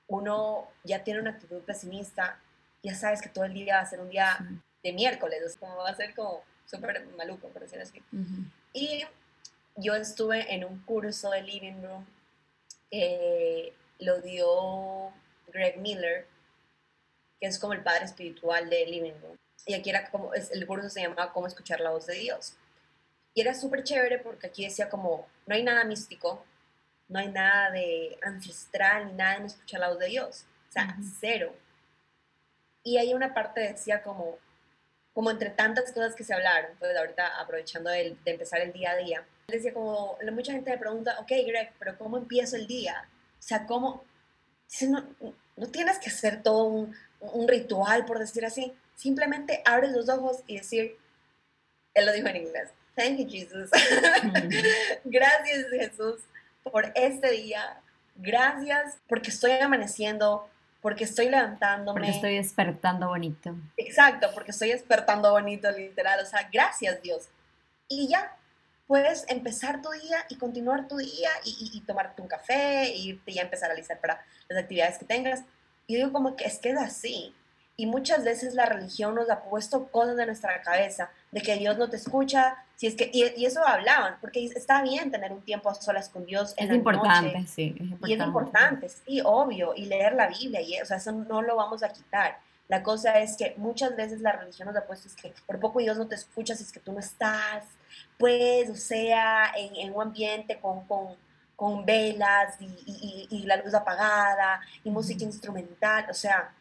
[0.08, 2.40] uno ya tiene una actitud pesimista,
[2.84, 4.38] ya sabes que todo el día va a ser un día
[4.84, 8.02] de miércoles, o sea, como va a ser como súper maluco, por decirlo así.
[8.74, 9.04] Y
[9.76, 12.06] yo estuve en un curso de Living Room,
[12.90, 15.12] que lo dio
[15.48, 16.28] Greg Miller,
[17.40, 19.38] que es como el padre espiritual de Living Room.
[19.66, 22.56] Y aquí era como, el curso se llamaba Cómo escuchar la voz de Dios.
[23.34, 26.46] Y era súper chévere porque aquí decía como, no hay nada místico,
[27.10, 30.46] no hay nada de ancestral, ni nada en escuchar la voz de Dios.
[30.70, 31.54] O sea, cero.
[32.84, 34.38] Y hay una parte decía como,
[35.16, 38.92] como entre tantas cosas que se hablaron, pues ahorita aprovechando de, de empezar el día
[38.92, 43.08] a día, decía como, mucha gente me pregunta, ok Greg, pero ¿cómo empiezo el día?
[43.40, 44.04] O sea, ¿cómo?
[44.82, 45.06] no,
[45.56, 48.74] no tienes que hacer todo un, un, ritual, por decir así.
[48.96, 50.98] Simplemente abres los ojos y decir,
[51.94, 53.70] él lo dijo en inglés, thank you Jesus.
[55.06, 56.22] Gracias Jesús
[56.64, 57.80] por este día.
[58.16, 60.50] Gracias porque estoy amaneciendo,
[60.86, 62.00] porque estoy levantándome.
[62.00, 63.56] Porque estoy despertando bonito.
[63.76, 66.20] Exacto, porque estoy despertando bonito, literal.
[66.22, 67.28] O sea, gracias Dios.
[67.88, 68.38] Y ya,
[68.86, 73.42] puedes empezar tu día y continuar tu día y, tomarte un café y irte ya
[73.42, 75.42] empezar a listar para las actividades que tengas.
[75.88, 77.34] Y digo como que es que es así.
[77.78, 81.80] Y muchas veces la religión nos ha puesto cosas de nuestra cabeza, de que Dios
[81.80, 85.70] no te escucha, si es que, y, eso hablaban, porque está bien tener un tiempo
[85.70, 88.10] a solas con Dios en es la importante, noche, sí, es importante.
[88.10, 91.56] Y es importante, sí, obvio, y leer la Biblia, y, o sea, eso no lo
[91.56, 92.38] vamos a quitar.
[92.68, 95.80] La cosa es que muchas veces la religión nos ha puesto es que por poco
[95.80, 97.64] Dios no te escucha si es que tú no estás,
[98.18, 101.16] pues, o sea, en, en un ambiente con, con,
[101.56, 106.52] con velas y, y, y, la luz apagada y música instrumental, o sea,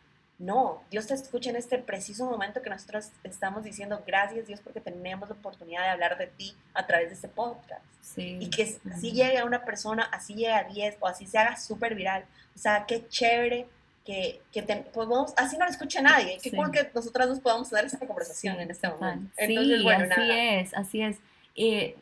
[0.44, 4.80] no, Dios te escucha en este preciso momento que nosotros estamos diciendo gracias Dios porque
[4.80, 7.82] tenemos la oportunidad de hablar de ti a través de este podcast.
[8.02, 8.36] Sí.
[8.40, 11.56] Y que así llegue a una persona, así llegue a 10 o así se haga
[11.56, 12.26] súper viral.
[12.54, 13.66] O sea, qué chévere
[14.04, 16.38] que, que podemos, así no lo escucha nadie.
[16.42, 16.56] Qué sí.
[16.72, 19.32] que nosotras nos podamos dar esa conversación en este momento.
[19.38, 21.16] Entonces, sí, bueno, así es, así es.
[21.56, 21.96] Eh,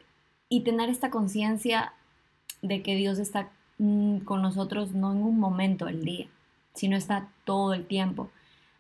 [0.49, 1.93] y tener esta conciencia
[2.61, 6.29] de que Dios está mm, con nosotros no en un momento del día
[6.75, 8.31] si no está todo el tiempo.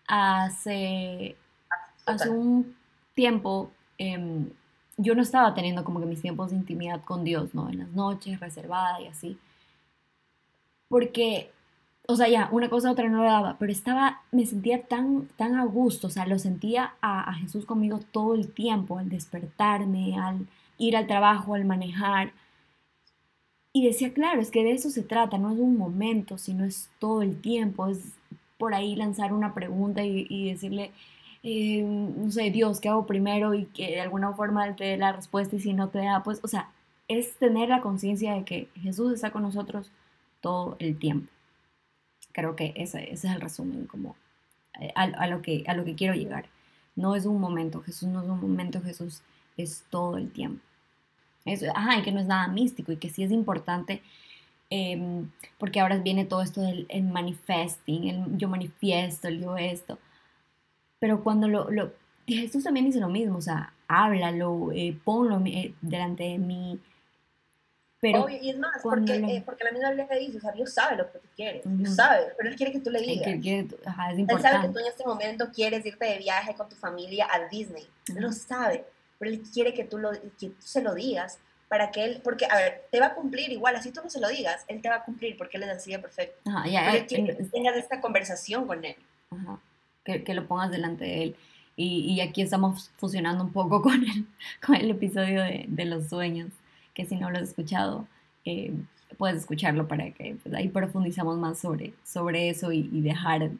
[0.06, 1.36] Hace,
[2.06, 2.76] hace un
[3.14, 4.50] tiempo em,
[4.96, 7.68] yo no estaba teniendo como que mis tiempos de intimidad con Dios, ¿no?
[7.68, 9.38] En las noches, reservada y así.
[10.88, 11.50] Porque,
[12.06, 15.56] o sea, ya, una cosa otra no lo daba, pero estaba, me sentía tan, tan
[15.56, 20.18] a gusto, o sea, lo sentía a, a Jesús conmigo todo el tiempo, al despertarme,
[20.18, 20.46] al
[20.78, 22.32] ir al trabajo, al manejar.
[23.72, 26.90] Y decía, claro, es que de eso se trata, no es un momento, sino es
[26.98, 28.12] todo el tiempo, es
[28.58, 30.92] por ahí lanzar una pregunta y, decirle,
[31.42, 33.54] eh, no sé, Dios, ¿qué hago primero?
[33.54, 36.40] Y que de alguna forma te dé la respuesta y si no te da, pues,
[36.42, 36.70] o sea,
[37.08, 39.90] es tener la conciencia de que Jesús está con nosotros
[40.40, 41.28] todo el tiempo.
[42.32, 44.16] Creo que ese, es el resumen, como
[44.80, 46.46] eh, a, lo que, a lo que quiero llegar.
[46.94, 49.22] No es un momento, Jesús no es un momento, Jesús
[49.56, 50.62] es todo el tiempo.
[51.44, 54.02] Eso, ajá, y que no es nada místico y que sí es importante
[54.70, 59.98] em, porque ahora viene todo esto del manifesting, el yo manifiesto, el yo esto.
[60.98, 61.92] Pero cuando lo, lo
[62.26, 66.80] Jesús también dice lo mismo, o sea, háblalo, eh, ponlo eh, delante de mí.
[68.00, 70.96] Pero y es más, porque, eh, porque, la misma Biblia dice, o sea, Dios sabe
[70.96, 73.28] lo que tú quieres, Dios sabe, pero Él quiere que tú le digas.
[73.28, 76.54] Él, quiere, ajá, es Él sabe que tú en este momento quieres irte de viaje
[76.56, 78.84] con tu familia a Disney, Él lo sabe,
[79.22, 82.44] pero él quiere que tú, lo, que tú se lo digas para que él, porque,
[82.44, 84.88] a ver, te va a cumplir igual, así tú no se lo digas, él te
[84.88, 86.50] va a cumplir porque él es así de perfecto.
[86.50, 88.96] Ajá, ya, pero él quiere que tengas esta conversación con él.
[89.30, 89.60] Ajá,
[90.04, 91.36] que, que, lo pongas delante de él.
[91.76, 94.26] Y, y, aquí estamos fusionando un poco con el,
[94.66, 96.50] con el episodio de, de los sueños,
[96.92, 98.08] que si no lo has escuchado,
[98.44, 98.74] eh,
[99.18, 103.52] puedes escucharlo para que pues, ahí profundizamos más sobre, sobre eso y, y dejar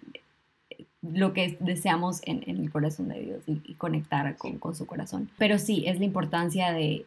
[1.03, 5.29] lo que deseamos en, en el corazón de Dios y, conectar con, con, su corazón.
[5.37, 7.05] Pero sí, es la importancia de,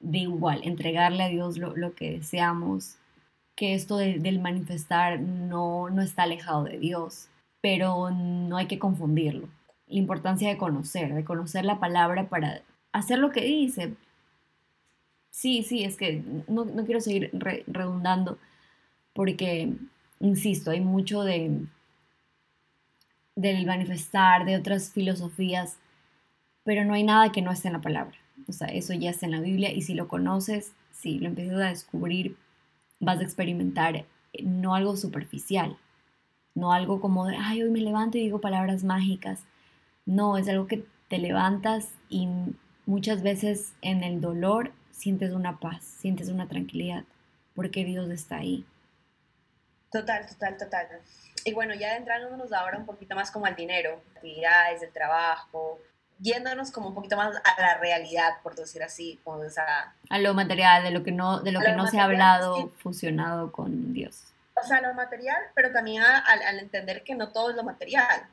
[0.00, 2.96] de igual, entregarle a Dios lo, lo que deseamos,
[3.54, 7.28] que esto de, del manifestar no, no está alejado de Dios,
[7.60, 9.48] pero no hay que confundirlo.
[9.86, 13.94] La importancia de conocer, de conocer la palabra para hacer lo que dice.
[15.30, 18.38] Sí, sí, es que no, no quiero seguir re, redundando
[19.12, 19.72] porque,
[20.18, 21.60] insisto, hay mucho de
[23.34, 25.78] del manifestar, de otras filosofías,
[26.64, 28.16] pero no hay nada que no esté en la palabra.
[28.48, 31.60] O sea, eso ya está en la Biblia y si lo conoces, si lo empiezas
[31.60, 32.36] a descubrir,
[33.00, 34.06] vas a experimentar eh,
[34.42, 35.76] no algo superficial,
[36.54, 39.44] no algo como de, ay, hoy me levanto y digo palabras mágicas.
[40.04, 42.28] No, es algo que te levantas y
[42.86, 47.04] muchas veces en el dolor sientes una paz, sientes una tranquilidad,
[47.54, 48.64] porque Dios está ahí.
[49.90, 50.86] Total, total, total
[51.44, 55.80] y bueno, ya adentrándonos ahora un poquito más como al dinero, actividades, el trabajo,
[56.18, 59.20] yéndonos como un poquito más a la realidad, por decir así,
[60.08, 62.70] a lo material, de lo que no, de lo que no se ha hablado sí.
[62.78, 64.32] fusionado con Dios.
[64.54, 68.26] O sea, lo material, pero también al, al entender que no todo es lo material.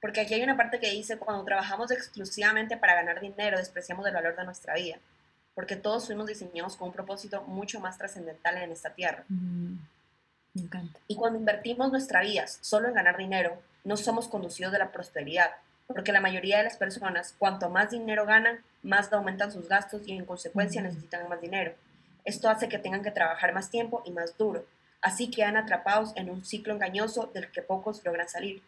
[0.00, 4.14] Porque aquí hay una parte que dice, cuando trabajamos exclusivamente para ganar dinero, despreciamos el
[4.14, 4.98] valor de nuestra vida.
[5.54, 9.24] Porque todos fuimos diseñados con un propósito mucho más trascendental en esta tierra.
[9.28, 9.76] Mm.
[11.08, 15.50] Y cuando invertimos nuestra vida solo en ganar dinero, no somos conducidos de la prosperidad,
[15.86, 20.12] porque la mayoría de las personas, cuanto más dinero ganan, más aumentan sus gastos y
[20.12, 21.74] en consecuencia necesitan más dinero.
[22.24, 24.64] Esto hace que tengan que trabajar más tiempo y más duro,
[25.00, 28.62] así quedan atrapados en un ciclo engañoso del que pocos logran salir.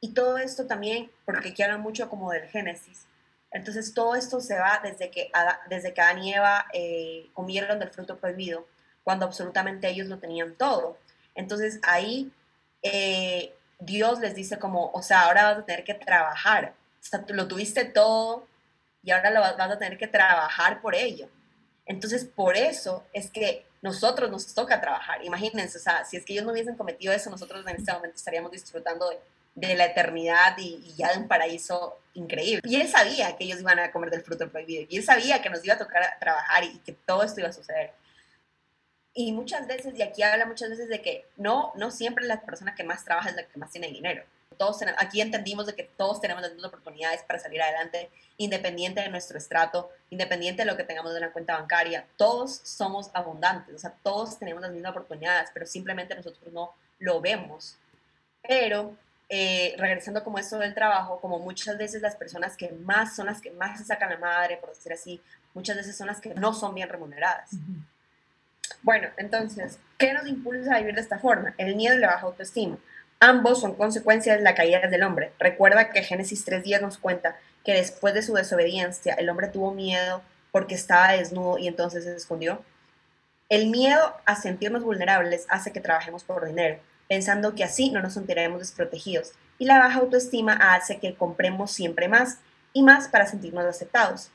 [0.00, 3.06] Y todo esto también, porque aquí hablan mucho como del Génesis,
[3.52, 5.30] entonces todo esto se va desde que,
[5.68, 8.66] desde que Adán y Eva eh, comieron del fruto prohibido,
[9.04, 10.96] cuando absolutamente ellos lo tenían todo.
[11.34, 12.32] Entonces ahí
[12.82, 16.74] eh, Dios les dice como, o sea, ahora vas a tener que trabajar.
[17.00, 18.46] O sea, tú lo tuviste todo
[19.02, 21.28] y ahora lo vas, a tener que trabajar por ello.
[21.86, 25.24] Entonces, por eso es que nosotros nos toca trabajar.
[25.24, 28.16] Imagínense, o sea, si es que ellos no hubiesen cometido eso, nosotros en este momento
[28.16, 29.10] estaríamos disfrutando
[29.54, 32.62] de la eternidad y, ya de un paraíso increíble.
[32.64, 34.86] Y él sabía que ellos iban a comer del fruto prohibido.
[34.88, 37.52] Y él sabía que nos iba a tocar trabajar y que todo esto iba a
[37.52, 37.92] suceder.
[39.14, 42.74] Y muchas veces, y aquí habla muchas veces de que no, no siempre la persona
[42.74, 44.24] que más trabaja es la que más tiene dinero.
[44.56, 49.08] Todos aquí entendimos de que todos tenemos las mismas oportunidades para salir adelante, independiente de
[49.08, 52.06] nuestro estrato, independiente de lo que tengamos en la cuenta bancaria.
[52.16, 57.20] Todos somos abundantes, o sea, todos tenemos las mismas oportunidades, pero simplemente nosotros no lo
[57.20, 57.76] vemos.
[58.46, 58.96] Pero
[59.28, 63.40] eh, regresando como esto del trabajo, como muchas veces las personas que más son las
[63.40, 65.20] que más se sacan la madre, por decir así,
[65.54, 67.50] muchas veces son las que no son bien remuneradas.
[68.82, 71.54] Bueno, entonces, ¿qué nos impulsa a vivir de esta forma?
[71.58, 72.78] El miedo y la baja autoestima.
[73.20, 75.32] Ambos son consecuencias de la caída del hombre.
[75.38, 80.22] Recuerda que Génesis 3.10 nos cuenta que después de su desobediencia, el hombre tuvo miedo
[80.50, 82.64] porque estaba desnudo y entonces se escondió.
[83.48, 88.14] El miedo a sentirnos vulnerables hace que trabajemos por dinero, pensando que así no nos
[88.14, 89.32] sentiremos desprotegidos.
[89.58, 92.38] Y la baja autoestima hace que compremos siempre más
[92.72, 94.30] y más para sentirnos aceptados.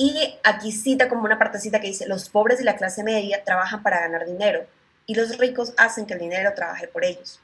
[0.00, 3.82] Y aquí cita como una partecita que dice, los pobres y la clase media trabajan
[3.82, 4.64] para ganar dinero
[5.06, 7.40] y los ricos hacen que el dinero trabaje por ellos.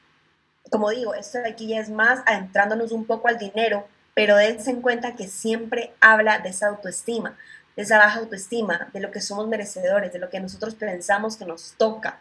[0.71, 4.71] Como digo, esto de aquí ya es más adentrándonos un poco al dinero, pero dense
[4.71, 7.37] en cuenta que siempre habla de esa autoestima,
[7.75, 11.45] de esa baja autoestima, de lo que somos merecedores, de lo que nosotros pensamos que
[11.45, 12.21] nos toca.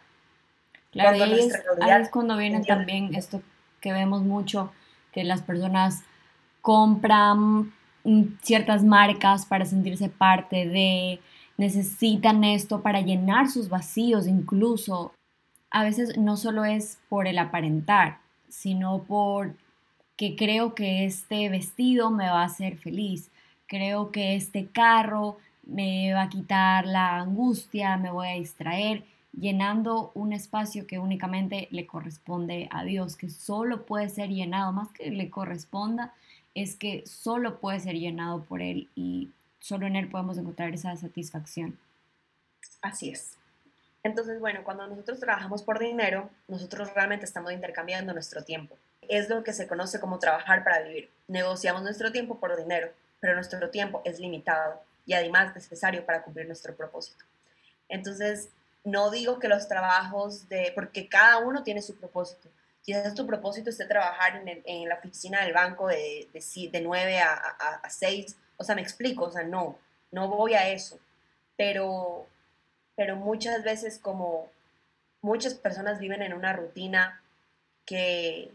[0.90, 3.40] Claro, y ahí es, cuando viene también esto
[3.80, 4.72] que vemos mucho,
[5.12, 6.02] que las personas
[6.60, 7.72] compran
[8.42, 11.20] ciertas marcas para sentirse parte de,
[11.56, 15.12] necesitan esto para llenar sus vacíos incluso.
[15.70, 19.56] A veces no solo es por el aparentar, sino por
[20.16, 23.30] que creo que este vestido me va a hacer feliz,
[23.66, 30.12] creo que este carro me va a quitar la angustia, me voy a distraer, llenando
[30.14, 35.10] un espacio que únicamente le corresponde a Dios, que solo puede ser llenado, más que
[35.10, 36.14] le corresponda,
[36.54, 39.30] es que solo puede ser llenado por Él y
[39.60, 41.78] solo en Él podemos encontrar esa satisfacción.
[42.80, 43.36] Así es.
[44.02, 48.76] Entonces, bueno, cuando nosotros trabajamos por dinero, nosotros realmente estamos intercambiando nuestro tiempo.
[49.08, 51.10] Es lo que se conoce como trabajar para vivir.
[51.26, 52.90] Negociamos nuestro tiempo por dinero,
[53.20, 57.24] pero nuestro tiempo es limitado y además necesario para cumplir nuestro propósito.
[57.88, 58.50] Entonces,
[58.84, 62.48] no digo que los trabajos de, porque cada uno tiene su propósito,
[62.84, 67.32] quizás tu propósito esté trabajar en, la oficina del banco de, de, de 9 a,
[67.82, 69.78] a, 6, o sea, me explico, o sea, no,
[70.12, 70.98] no voy a eso,
[71.56, 72.26] pero,
[72.94, 74.50] pero muchas veces como
[75.22, 77.22] muchas personas viven en una rutina
[77.86, 78.52] que...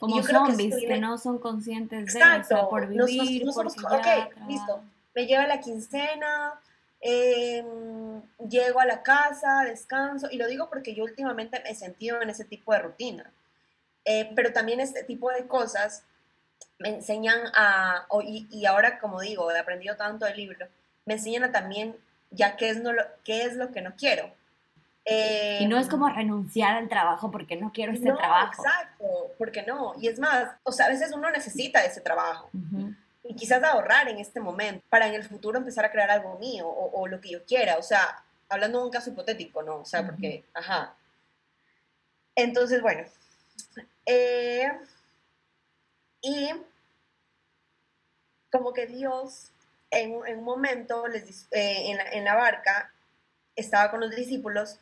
[0.00, 4.06] Como zombies, que, no son conscientes de eso, por vivir, por ok,
[4.48, 4.82] listo,
[5.14, 6.58] me lleva la quincena,
[7.00, 12.22] em, llego a la casa, descanso, y lo digo porque yo últimamente me he sentido
[12.22, 13.30] en ese tipo de rutina.
[14.04, 16.04] Eh, pero también este tipo de cosas
[16.78, 20.66] me enseñan a, y, ahora como digo, he aprendido tanto del libro,
[21.04, 21.96] me enseñan a también
[22.30, 24.32] ya qué es, no lo, qué es lo que no quiero.
[25.04, 28.64] y no es como em, renunciar al trabajo porque no quiero este trabajo.
[28.64, 29.06] Exacto,
[29.38, 29.94] porque no.
[30.00, 32.50] Y es más, o sea, a veces uno necesita ese trabajo.
[33.22, 36.66] Y quizás ahorrar en este momento para en el futuro empezar a crear algo mío
[36.66, 37.76] o, lo que yo quiera.
[37.76, 39.80] O sea, hablando de un caso hipotético, ¿no?
[39.80, 40.94] O sea, porque, ajá.
[42.34, 43.04] Entonces, bueno,
[44.10, 44.72] eh,
[46.20, 46.50] y
[48.50, 49.52] como que Dios
[49.90, 51.04] en, un momento
[51.52, 52.92] eh, en, la, barca
[53.54, 54.78] estaba con los discípulos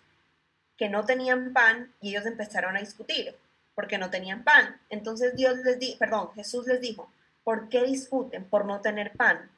[0.78, 3.34] que no tenían pan y ellos empezaron a discutir
[3.74, 4.80] porque no tenían pan.
[4.88, 7.12] Entonces Dios les di, perdón, Jesús les dijo,
[7.44, 9.50] ¿por qué discuten por no tener pan?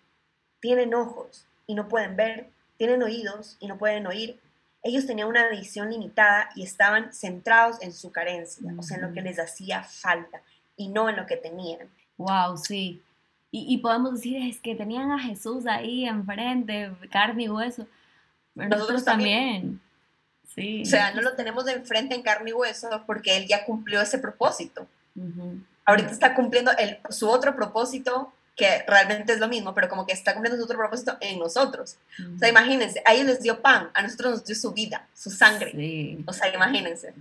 [0.60, 4.40] Tienen ojos y no pueden ver, tienen oídos y no pueden oír,
[4.82, 9.12] ellos tenían una visión limitada y estaban centrados en su carencia, o sea, en lo
[9.12, 10.40] que les hacía falta
[10.76, 11.88] y no en lo que tenían.
[12.16, 13.02] Wow, sí.
[13.52, 17.84] Y, podemos decir, es que tenían a Jesús ahí enfrente, carne y hueso.
[18.54, 19.80] nosotros, también.
[20.54, 20.82] Sí.
[20.82, 24.00] O sea, no lo tenemos de enfrente en carne y hueso porque Él ya cumplió
[24.00, 24.86] ese propósito.
[25.84, 30.12] Ahorita está cumpliendo el, su otro propósito que realmente es lo mismo, pero como que
[30.12, 31.96] está cumpliendo otro propósito en nosotros.
[32.34, 35.30] O sea, imagínense, a ellos les dio pan, a nosotros nos dio su vida, su
[35.30, 36.18] sangre.
[36.26, 37.14] O sea, imagínense.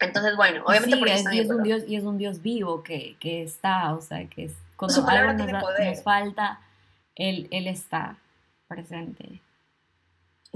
[0.00, 3.16] Entonces, bueno, obviamente por eso y es, un Dios, y es un Dios vivo que,
[3.18, 6.60] que está, o sea, que es, cuando algo nos, nos, falta,
[7.16, 8.16] él, él está
[8.68, 9.40] presente.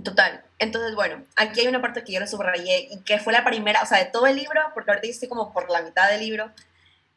[0.03, 0.43] Total.
[0.59, 3.83] Entonces, bueno, aquí hay una parte que yo le subrayé y que fue la primera,
[3.83, 6.51] o sea, de todo el libro, porque ahorita estoy como por la mitad del libro,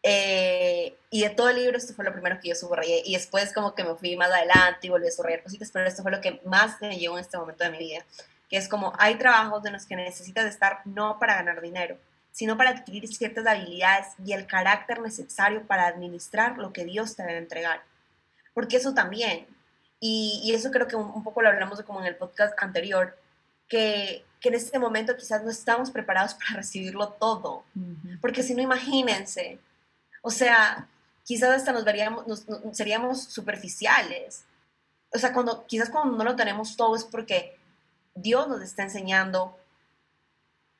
[0.08, 3.02] eh, y de todo el libro, esto fue lo primero que yo subrayé.
[3.06, 6.04] Y después, como que me fui más adelante y volví a subrayar cositas, pero esto
[6.04, 8.06] fue lo que más me llegó en este momento de mi vida.
[8.48, 11.98] Que es como: hay trabajos en los que necesitas estar no para ganar dinero,
[12.32, 17.24] sino para adquirir ciertas habilidades y el carácter necesario para administrar lo que Dios te
[17.24, 17.82] debe entregar.
[18.54, 19.48] Porque eso también,
[20.00, 23.18] y, eso creo que un, poco lo hablamos como en el podcast anterior,
[23.68, 27.64] que, que, en este momento quizás no estamos preparados para recibirlo todo.
[28.22, 29.60] Porque si no, imagínense,
[30.26, 30.88] o sea,
[31.24, 34.44] quizás hasta nos veríamos, nos, seríamos superficiales.
[35.14, 37.60] O sea, cuando, quizás cuando no lo tenemos todo es porque
[38.16, 39.56] Dios nos está enseñando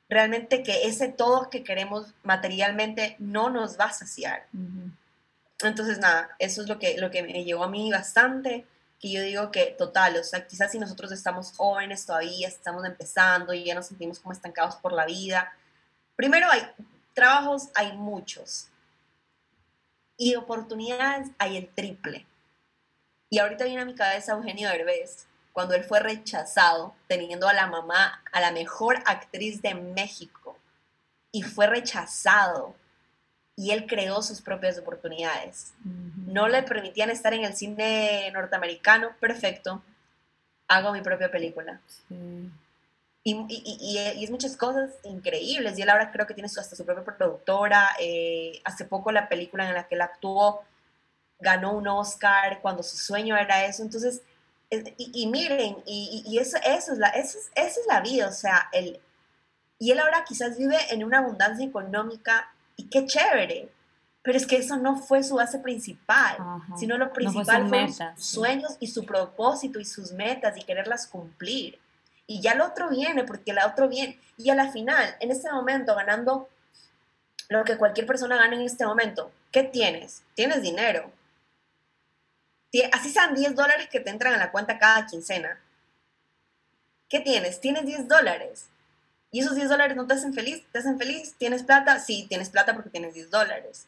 [0.08, 4.48] realmente que ese todo que queremos materialmente no nos va a saciar.
[5.62, 8.66] Entonces, nada, eso es lo que, lo que me llevó a mí bastante,
[8.98, 13.54] que yo digo que total, o sea, quizás si nosotros estamos jóvenes todavía, estamos empezando
[13.54, 15.52] y ya nos sentimos como estancados por la vida.
[16.16, 16.62] Primero, hay
[17.14, 18.70] trabajos, hay muchos.
[20.16, 22.26] Y oportunidades hay el triple.
[23.28, 27.66] Y ahorita viene a mi cabeza Eugenio Derbez, cuando él fue rechazado, teniendo a la
[27.66, 30.58] mamá, a la mejor actriz de México,
[31.32, 32.74] y fue rechazado,
[33.56, 35.72] y él creó sus propias oportunidades.
[35.82, 39.82] No le permitían estar en el cine norteamericano, perfecto,
[40.68, 41.80] hago mi propia película.
[43.28, 45.76] Y, es muchas cosas increíbles.
[45.78, 47.88] Y él ahora creo que tiene hasta su propia productora.
[47.98, 50.62] Eh, hace poco la película en la que él actuó
[51.40, 53.82] ganó un Oscar cuando su sueño era eso.
[53.82, 54.22] Entonces,
[54.70, 58.98] y, miren, y, eso, eso, es la, eso, es, la vida, o sea, el,
[59.78, 63.68] y él ahora quizás vive en una abundancia económica y qué chévere,
[64.22, 66.36] pero es que eso no fue su base principal,
[66.76, 71.78] sino lo principal fue sus sueños y su propósito y sus metas y quererlas cumplir.
[72.26, 74.20] Y ya el otro viene, porque el otro viene.
[74.36, 76.48] Y a la final, en este momento, ganando
[77.48, 80.22] lo que cualquier persona gana en este momento, ¿qué tienes?
[80.34, 81.12] Tienes dinero,
[82.92, 85.58] así sean 10 dólares que te entran a la cuenta cada quincena.
[87.08, 87.60] ¿Qué tienes?
[87.60, 88.66] Tienes 10 dólares.
[89.30, 90.64] ¿Y esos 10 dólares no te hacen feliz?
[90.72, 91.34] ¿Te hacen feliz?
[91.38, 91.98] ¿Tienes plata?
[92.00, 93.86] Sí, tienes plata porque tienes 10 dólares.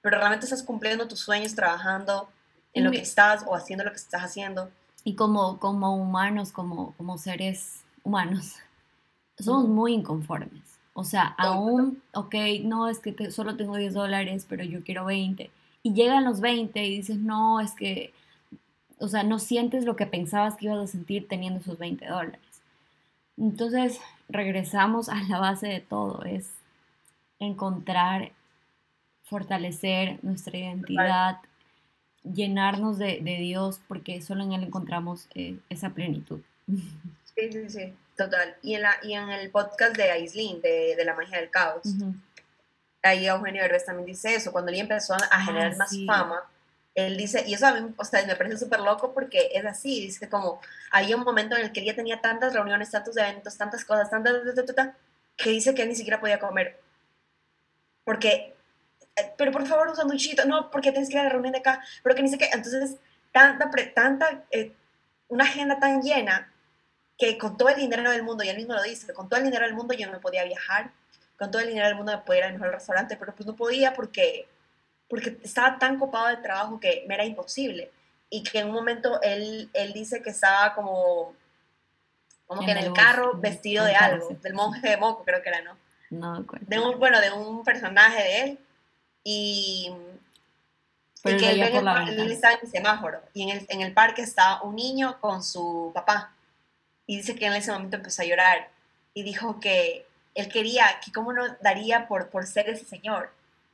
[0.00, 2.30] Pero realmente estás cumpliendo tus sueños trabajando
[2.72, 4.70] en lo que estás o haciendo lo que estás haciendo.
[5.06, 8.56] Y como, como humanos, como, como seres humanos,
[9.38, 10.80] somos muy inconformes.
[10.94, 12.34] O sea, aún, ok,
[12.64, 15.48] no, es que solo tengo 10 dólares, pero yo quiero 20
[15.84, 18.12] y llegan los 20 y dices, no, es que,
[18.98, 22.40] o sea, no sientes lo que pensabas que ibas a sentir teniendo esos 20 dólares.
[23.36, 26.50] Entonces, regresamos a la base de todo, es
[27.38, 28.32] encontrar,
[29.22, 31.38] fortalecer nuestra identidad,
[32.34, 36.40] llenarnos de, Dios, porque solo en Él encontramos eh, esa plenitud.
[37.36, 38.56] Sí, sí, sí, total.
[38.62, 41.82] Y en, la, y en el podcast de Aislinn, de, La magia del caos,
[43.02, 46.42] ahí Eugenio Derbez también dice eso, cuando él empezó a ah, generar más fama,
[46.94, 50.00] él dice, y eso a mí o sea, me parece súper loco porque es así,
[50.00, 53.58] dice como, hay un momento en el que él ya tenía tantas reuniones, tantos eventos,
[53.58, 54.32] tantas cosas, tantas,
[55.36, 56.80] que dice que él ni siquiera podía comer.
[58.02, 58.55] Porque,
[59.36, 61.82] pero por favor, un sanduchito, no, porque tienes que ir a la reunión de acá,
[62.02, 62.96] pero que ni sé qué, entonces,
[63.32, 64.72] tanta, tanta, eh,
[65.28, 66.52] una agenda tan llena
[67.18, 69.46] que con todo el dinero del mundo, y él mismo lo dice, con todo el
[69.46, 70.90] dinero del mundo yo no podía viajar,
[71.38, 73.56] con todo el dinero del mundo me podía ir al mejor restaurante, pero pues no
[73.56, 74.48] podía porque,
[75.08, 77.90] porque estaba tan copado de trabajo que me era imposible.
[78.28, 81.34] Y que en un momento él, él dice que estaba como,
[82.46, 85.62] como que en el carro vestido de algo, del monje de Moco creo que era,
[85.62, 85.76] ¿no?
[86.10, 88.58] No, de un, bueno, de un personaje de él.
[89.28, 89.90] Y,
[91.24, 94.62] y que él, él, estaba en el semáforo y en el, en el parque estaba
[94.62, 96.32] un niño con su papá.
[97.08, 98.68] Y dice que en ese momento empezó a llorar
[99.14, 100.06] y dijo que
[100.36, 103.32] él quería, que cómo no daría por, por ser ese señor.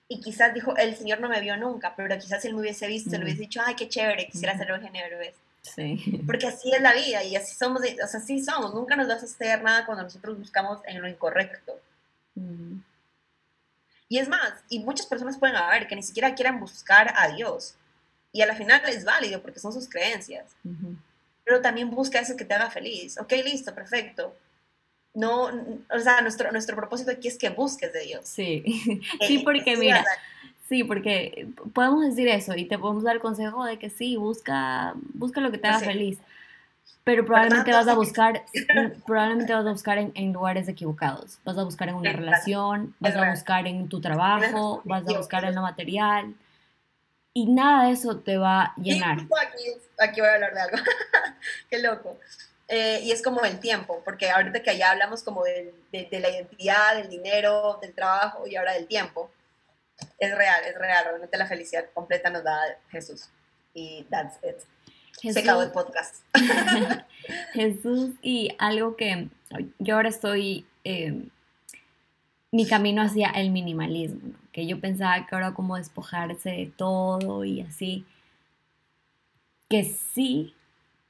[0.09, 2.87] Y quizás dijo, el señor no me vio nunca, pero quizás si él me hubiese
[2.87, 5.35] visto, le hubiese dicho, ay, qué chévere, quisiera ser Eugenio Derbez.
[5.61, 6.23] Sí.
[6.27, 8.73] Porque así es la vida y así somos, o sea, así somos.
[8.73, 11.79] Nunca nos vas a hacer nada cuando nosotros buscamos en lo incorrecto.
[14.13, 17.77] Y es más, y muchas personas pueden haber que ni siquiera quieran buscar a Dios.
[18.31, 20.55] Y a la final es válido porque son sus creencias.
[21.45, 23.19] Pero también busca eso que te haga feliz.
[23.19, 24.37] Ok, listo, perfecto
[25.15, 28.23] no, o sea, nuestro, nuestro propósito aquí es que busques de Dios.
[28.25, 28.65] Sí,
[29.27, 30.05] sí, porque mira,
[30.69, 35.41] sí, porque podemos decir eso y te podemos dar consejo de que sí, busca, busca
[35.41, 36.19] lo que te haga feliz,
[37.05, 38.45] pero probablemente vas a buscar,
[39.07, 43.31] probablemente vas a buscar en, lugares equivocados, vas a buscar en una relación, vas a
[43.31, 46.35] buscar en tu trabajo, vas a buscar en lo material
[47.35, 49.19] y nada de eso te va a llenar.
[49.21, 49.65] Aquí,
[49.99, 50.77] aquí voy a hablar de algo,
[51.71, 52.19] qué loco.
[52.69, 56.31] Eh, y es como el tiempo, porque ahorita que ya hablamos como de, de, la
[56.31, 59.31] identidad, del dinero, del trabajo y ahora del tiempo,
[60.19, 62.59] es real, es real, realmente la felicidad completa nos da
[62.91, 63.29] Jesús.
[63.75, 64.57] Y that's it.
[65.13, 66.17] Se acabó el podcast.
[67.53, 69.29] Jesús y algo que
[69.79, 71.29] yo ahora estoy, em,
[72.51, 77.61] mi camino hacia el minimalismo, que yo pensaba que era como despojarse de todo y
[77.61, 78.05] así,
[79.69, 80.55] que sí,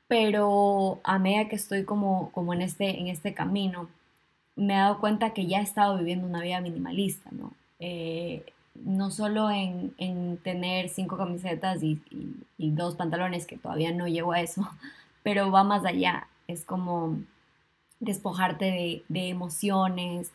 [0.09, 3.88] pero a medida que estoy como, como en, este, en este camino,
[4.55, 7.55] me he dado cuenta que ya he estado viviendo una vida minimalista, ¿no?
[7.80, 8.44] Eh,
[8.74, 12.00] no solo en, en, tener cinco camisetas y,
[12.58, 14.68] y, dos pantalones, que todavía no llego a eso,
[15.22, 16.28] pero va más allá.
[16.48, 17.18] Es como
[18.00, 20.32] despojarte de, de emociones,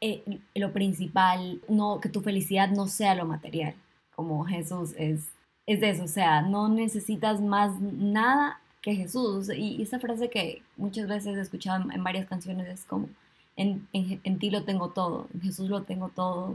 [0.00, 3.74] eh, lo principal, no, que tu felicidad no sea lo material,
[4.14, 5.28] como Jesús es,
[5.66, 9.50] es de eso, o sea, no necesitas más nada que Jesús.
[9.54, 13.08] Y, esa frase que muchas veces he escuchado en, varias canciones es como,
[13.56, 16.52] en, en, ti lo tengo todo, en Jesús lo tengo todo,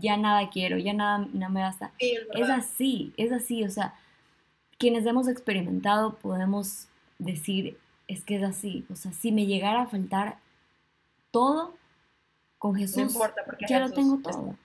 [0.00, 1.92] ya nada quiero, ya nada, nada me basta.
[1.98, 3.94] es así, es así, o sea,
[4.78, 7.78] quienes hemos experimentado podemos decir,
[8.08, 10.38] es que es así, o sea, si me llegara a faltar
[11.30, 11.74] todo,
[12.58, 14.56] con Jesús no importa porque ya lo tengo todo.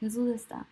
[0.00, 0.66] Jesús está.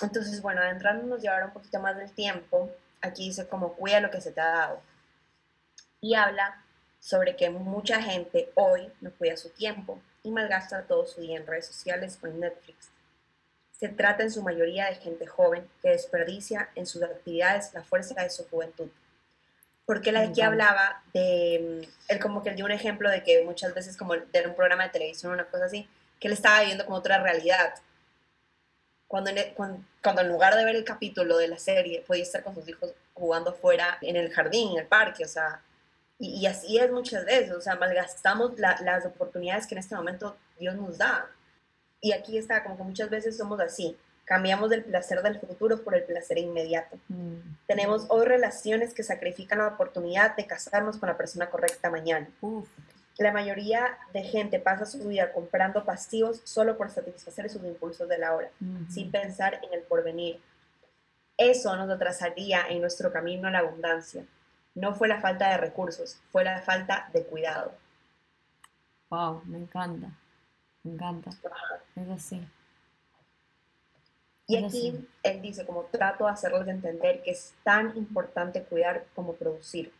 [0.00, 4.10] Entonces, bueno, adentrándonos ya ahora un poquito más del tiempo, aquí dice como cuida lo
[4.10, 4.80] que se te ha dado.
[6.00, 6.62] Y habla
[7.02, 11.46] sobre que mucha gente hoy no cuida su tiempo y malgasta todo su día en
[11.46, 12.90] redes sociales o en Netflix.
[13.72, 18.22] Se trata en su mayoría de gente joven que desperdicia en sus actividades la fuerza
[18.22, 18.88] de su juventud
[19.84, 23.74] porque la aquí hablaba de, él como que él dio un ejemplo de que muchas
[23.74, 25.88] veces como de un programa de televisión o una cosa así,
[26.20, 27.74] que él estaba viviendo como otra realidad.
[29.08, 32.42] Cuando en, e, cuando, en lugar de ver el capítulo de la serie, podía estar
[32.42, 35.60] con sus hijos jugando fuera en el jardín, en el parque, o sea,
[36.24, 40.76] y, así es muchas veces, o sea, malgastamos las oportunidades que en este momento Dios
[40.76, 41.26] nos da.
[42.00, 45.96] Y aquí está, como que muchas veces somos así, Cambiamos del placer del futuro por
[45.96, 46.96] el placer inmediato.
[47.08, 47.56] Mm.
[47.66, 52.28] Tenemos hoy relaciones que sacrifican la oportunidad de casarnos con la persona correcta mañana.
[53.18, 58.18] La mayoría de gente pasa su vida comprando pasivos solo por satisfacer sus impulsos de
[58.18, 58.50] la hora,
[58.88, 60.40] sin pensar en el porvenir.
[61.36, 64.24] Eso nos atrasaría en nuestro camino a la abundancia.
[64.74, 67.72] No fue la falta de recursos, fue la falta de cuidado.
[69.10, 70.08] Wow, me encanta.
[70.82, 71.30] Me encanta.
[71.96, 72.40] Es así.
[74.46, 79.34] Y aquí él dice, como trato de hacerles entender que es tan importante cuidar como
[79.34, 79.92] producir.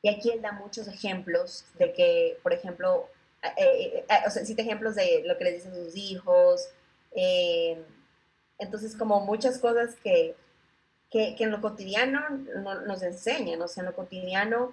[0.00, 3.08] Y aquí él da muchos ejemplos de que, por ejemplo,
[3.42, 6.68] eh, eh, eh, o sea, cita ejemplos de lo que les dicen sus hijos.
[8.58, 10.34] entonces, como muchas cosas que,
[11.12, 12.20] que, en lo cotidiano
[12.86, 14.72] nos enseñan, o sea, en lo cotidiano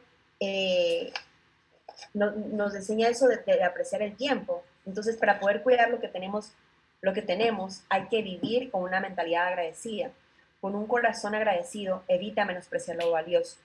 [2.16, 4.64] nos enseña eso de, de apreciar el tiempo.
[4.86, 6.54] Entonces, para poder cuidar lo que tenemos
[7.02, 10.12] lo que tenemos, hay que vivir con una mentalidad agradecida.
[10.60, 13.58] Con un corazón agradecido, evita menospreciar lo valioso.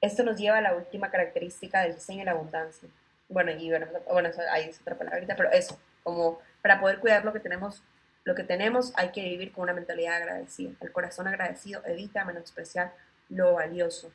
[0.00, 2.88] Esto nos lleva a la última característica del diseño y la abundancia.
[3.28, 7.32] Bueno, y bueno, bueno ahí es otra palabrita, pero eso, como para poder cuidar lo
[7.32, 7.82] que tenemos,
[8.24, 10.72] lo que tenemos, hay que vivir con una mentalidad agradecida.
[10.80, 12.94] El corazón agradecido evita menospreciar
[13.28, 14.10] lo valioso.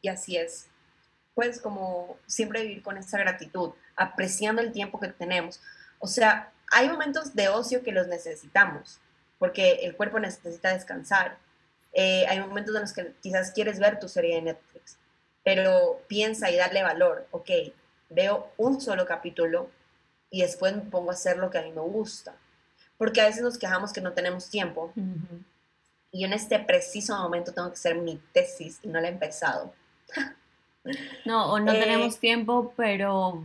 [0.00, 0.68] Y así es
[1.34, 5.60] pues como siempre vivir con esa gratitud, apreciando el tiempo que tenemos.
[5.98, 8.98] O sea, hay momentos de ocio que los necesitamos,
[9.38, 11.38] porque el cuerpo necesita descansar.
[11.92, 14.98] Eh, hay momentos en los que quizás quieres ver tu serie de Netflix,
[15.42, 17.26] pero piensa y darle valor.
[17.30, 17.50] Ok,
[18.14, 19.68] veo un solo capítulo
[20.30, 22.34] y después me pongo a hacer lo que a mí me gusta.
[22.96, 24.92] Porque a veces nos quejamos que no tenemos tiempo.
[26.10, 29.12] Y yo en este preciso momento tengo que hacer mi tesis y no la he
[29.12, 29.72] empezado.
[31.24, 33.44] No, o no tenemos eh, tiempo, pero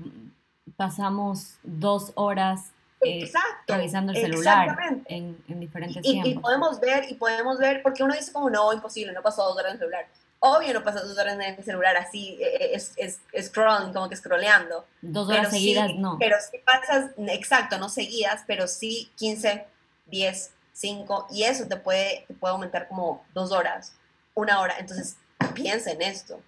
[0.76, 3.32] pasamos dos horas eh,
[3.68, 6.32] revisando el celular en, diferentes y, tiempos.
[6.32, 9.56] Y podemos ver, y podemos ver, porque uno dice como, no, imposible, no pasó dos
[9.56, 10.08] horas en el celular.
[10.40, 14.16] Obvio no pasó dos horas en el celular así, eh, es, es, scrolling, como que
[14.16, 14.86] scrolleando.
[15.02, 16.18] Dos horas seguidas, no.
[16.20, 19.66] Pero si pasas, exacto, no seguidas, pero sí 15,
[20.06, 23.94] 10, 5, y eso te puede, te puede aumentar como dos horas,
[24.36, 24.76] una hora.
[24.78, 25.18] Entonces,
[25.56, 26.40] piensa en esto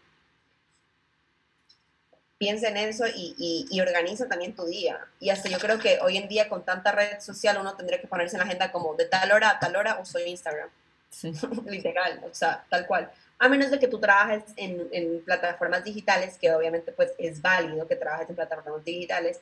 [2.40, 4.98] piensa en eso y, y, organiza también tu día.
[5.20, 8.08] Y hasta yo creo que hoy en día con tanta red social uno tendría que
[8.08, 10.70] ponerse en la agenda como de tal hora a tal hora uso Instagram.
[11.10, 11.34] Sí.
[11.66, 13.12] Literal, o sea, tal cual.
[13.40, 17.96] A menos de que tú trabajes en, plataformas digitales, que obviamente pues es válido que
[17.96, 19.40] trabajes en plataformas digitales,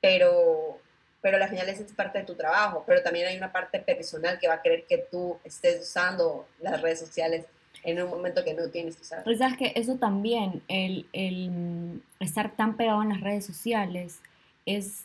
[0.00, 0.78] pero,
[1.22, 4.48] pero al final es parte de tu trabajo, pero también hay una parte personal que
[4.48, 7.46] va a querer que tú estés usando las redes sociales
[7.84, 9.24] en un momento que no tienes que usar.
[9.24, 14.20] Pues sabes que eso también, el, el, estar tan pegado en las redes sociales,
[14.66, 15.04] es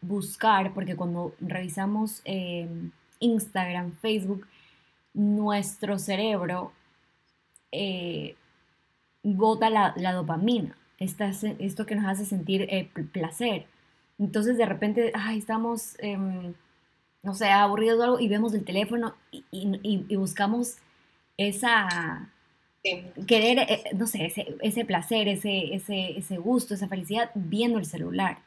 [0.00, 2.66] buscar, porque cuando revisamos eh,
[3.20, 4.48] Instagram, Facebook,
[5.12, 6.72] nuestro cerebro
[7.74, 8.36] eh,
[9.22, 13.66] bota la, la dopamina, esta, esto que nos hace sentir eh, placer.
[14.18, 16.54] Entonces de repente, ay, estamos, em,
[17.22, 20.76] no sé, aburridos o algo y vemos el teléfono y, y, y buscamos
[21.36, 22.28] esa,
[23.26, 27.86] querer, eh, no sé, ese, ese placer, ese, ese, ese, gusto, esa felicidad viendo el
[27.86, 28.38] celular.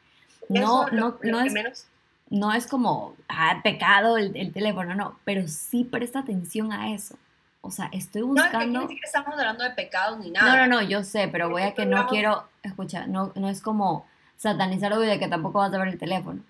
[0.48, 1.86] No, no, no, es,
[2.30, 7.16] no es como ah, pecado el, el, teléfono, no, pero sí presta atención a eso.
[7.60, 8.80] O sea, estoy buscando.
[8.80, 10.56] No, es que estamos hablando de pecados ni nada.
[10.56, 12.48] No, no, no, yo sé, pero voy a que no quiero.
[12.62, 14.06] Escucha, no, no es como
[14.36, 16.42] satanizar obvio de que tampoco vas a ver el teléfono.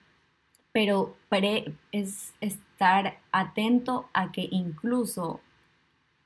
[0.73, 5.41] Pero pre, es estar atento a que incluso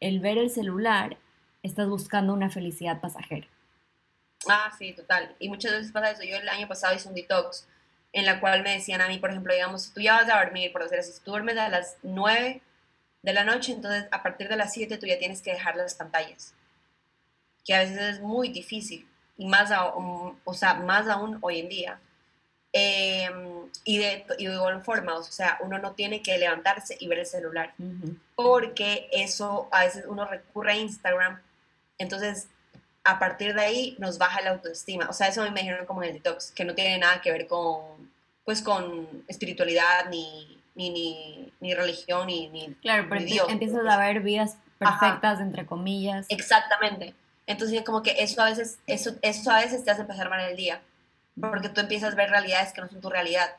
[0.01, 1.17] el ver el celular
[1.63, 3.47] estás buscando una felicidad pasajera.
[4.49, 5.37] Ah, sí, total.
[5.39, 6.25] Y muchas veces pasa eso.
[6.25, 7.69] Yo el año pasado hice un detox
[8.13, 10.43] en la cual me decían a mí, por ejemplo, digamos, si tú ya vas a
[10.43, 12.61] dormir, por decir si tú duermes a las 9
[13.23, 15.95] de la noche, entonces a partir de las 7 tú ya tienes que dejar las
[15.95, 16.55] pantallas.
[17.65, 19.07] Que a veces es muy difícil.
[19.37, 22.01] Y más, aún, o sea, más aún hoy en día.
[22.73, 27.07] Em, y, de, y, de, igual forma, o sea, uno no tiene que levantarse y
[27.07, 27.75] ver el celular,
[28.35, 31.39] porque eso a veces uno recurre a Instagram
[32.03, 32.49] entonces,
[33.05, 35.09] a partir de ahí nos baja la autoestima.
[35.09, 37.47] O sea, eso me dijeron como en el detox, que no tiene nada que ver
[37.47, 38.11] con,
[38.45, 43.49] pues, con espiritualidad, ni, ni, ni, religión, ni, ni Claro, pero Dios.
[43.49, 46.27] empiezas a ver vidas perfectas, entre comillas.
[46.29, 47.15] Exactamente.
[47.47, 50.57] Entonces, como que eso a veces, eso, eso a veces te hace empezar mal el
[50.57, 50.81] día,
[51.41, 53.51] porque tú empiezas a ver realidades que no son tu realidad.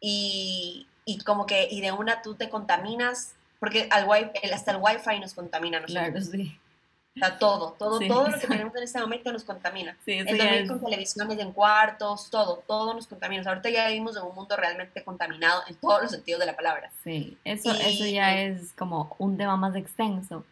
[0.00, 4.06] Y, y como que, y de una tú te contaminas, porque al
[4.52, 5.82] hasta el wifi nos contamina.
[5.84, 6.58] Claro, sí
[7.38, 9.96] todo, todo, todo lo que tenemos en este momento nos contamina.
[10.04, 13.42] Sí, el dormir con televisiones en cuartos, todo, todo nos contamina.
[13.46, 16.90] ahorita ya vivimos en un mundo realmente contaminado en todos los sentidos de la palabra.
[17.04, 20.44] Sí, eso, eso ya es como un tema más extenso,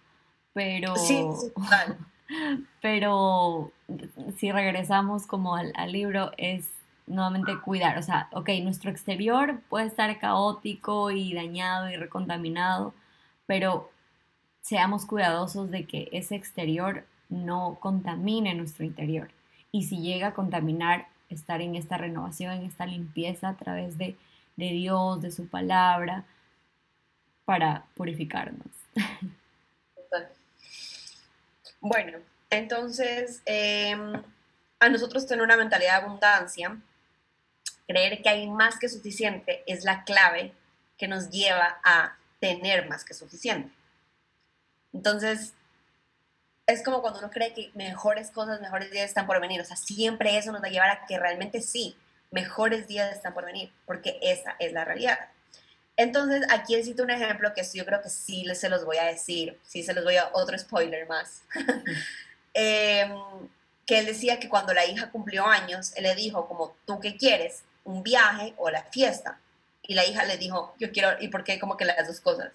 [0.52, 0.96] pero...
[0.96, 1.98] Sí, total.
[2.82, 3.72] pero
[4.38, 6.68] si regresamos como al, al libro, es
[7.06, 12.94] nuevamente cuidar, o sea, ok, nuestro exterior puede estar caótico y dañado y recontaminado,
[13.46, 13.90] pero
[14.66, 19.30] seamos cuidadosos de que ese exterior no contamine nuestro interior.
[19.70, 24.16] Y si llega a contaminar, estar en esta renovación, en esta limpieza a través de,
[24.56, 26.24] Dios, de su palabra,
[27.44, 28.66] para purificarnos.
[31.78, 32.18] Bueno,
[32.50, 34.20] entonces, em,
[34.80, 36.76] a nosotros tener una mentalidad de abundancia,
[37.86, 40.52] creer que hay más que suficiente es la clave
[40.98, 43.70] que nos lleva a tener más que suficiente.
[44.96, 45.52] Entonces,
[46.66, 49.60] es como cuando uno cree que mejores cosas, mejores días están por venir.
[49.60, 51.96] O sea, siempre eso nos va a llevar a que realmente sí,
[52.30, 55.18] mejores días están por venir, porque esa es la realidad.
[55.98, 59.58] Entonces, aquí cito un ejemplo que yo creo que sí se los voy a decir,
[59.62, 61.42] sí se los voy a otro spoiler más.
[62.58, 63.12] Em,
[63.84, 67.18] que él decía que cuando la hija cumplió años, él le dijo como, ¿tú qué
[67.18, 67.64] quieres?
[67.84, 69.38] ¿Un viaje o la fiesta?
[69.82, 72.54] Y la hija le dijo, yo quiero, ¿y por qué como que las dos cosas?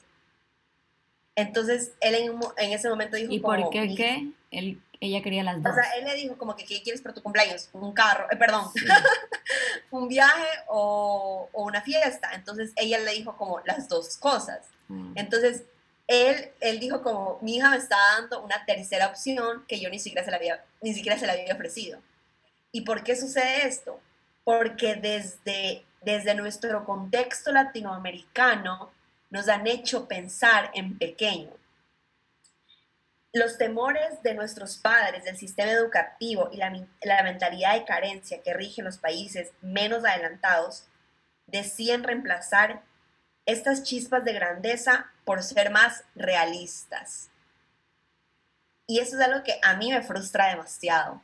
[1.36, 3.32] Entonces, él en, en ese momento dijo...
[3.32, 4.32] ¿Y por qué qué?
[4.52, 5.72] Él, ella quería las dos.
[5.72, 7.70] O sea, él le dijo como que ¿qué quieres para tu cumpleaños?
[7.74, 8.66] Un carro, eh, perdón,
[9.92, 12.32] un viaje o, o, una fiesta.
[12.34, 14.68] Entonces, ella le dijo como las dos cosas.
[14.88, 15.14] Mm.
[15.16, 15.64] Entonces,
[16.08, 19.98] él, él dijo como, mi hija me está dando una tercera opción que yo ni
[19.98, 22.00] siquiera se la había, ni siquiera se la había ofrecido.
[22.72, 24.00] ¿Y por qué sucede esto?
[24.44, 28.92] Porque desde, desde nuestro contexto latinoamericano,
[29.32, 31.50] nos han hecho pensar en pequeño.
[33.34, 38.84] Los temores de nuestros padres, del sistema educativo y la, mentalidad de carencia que rige
[38.84, 40.84] los países menos adelantados
[41.48, 42.84] decían reemplazar
[43.46, 47.30] estas chispas de grandeza por ser más realistas.
[48.86, 51.22] Y eso es algo que a mí me frustra demasiado,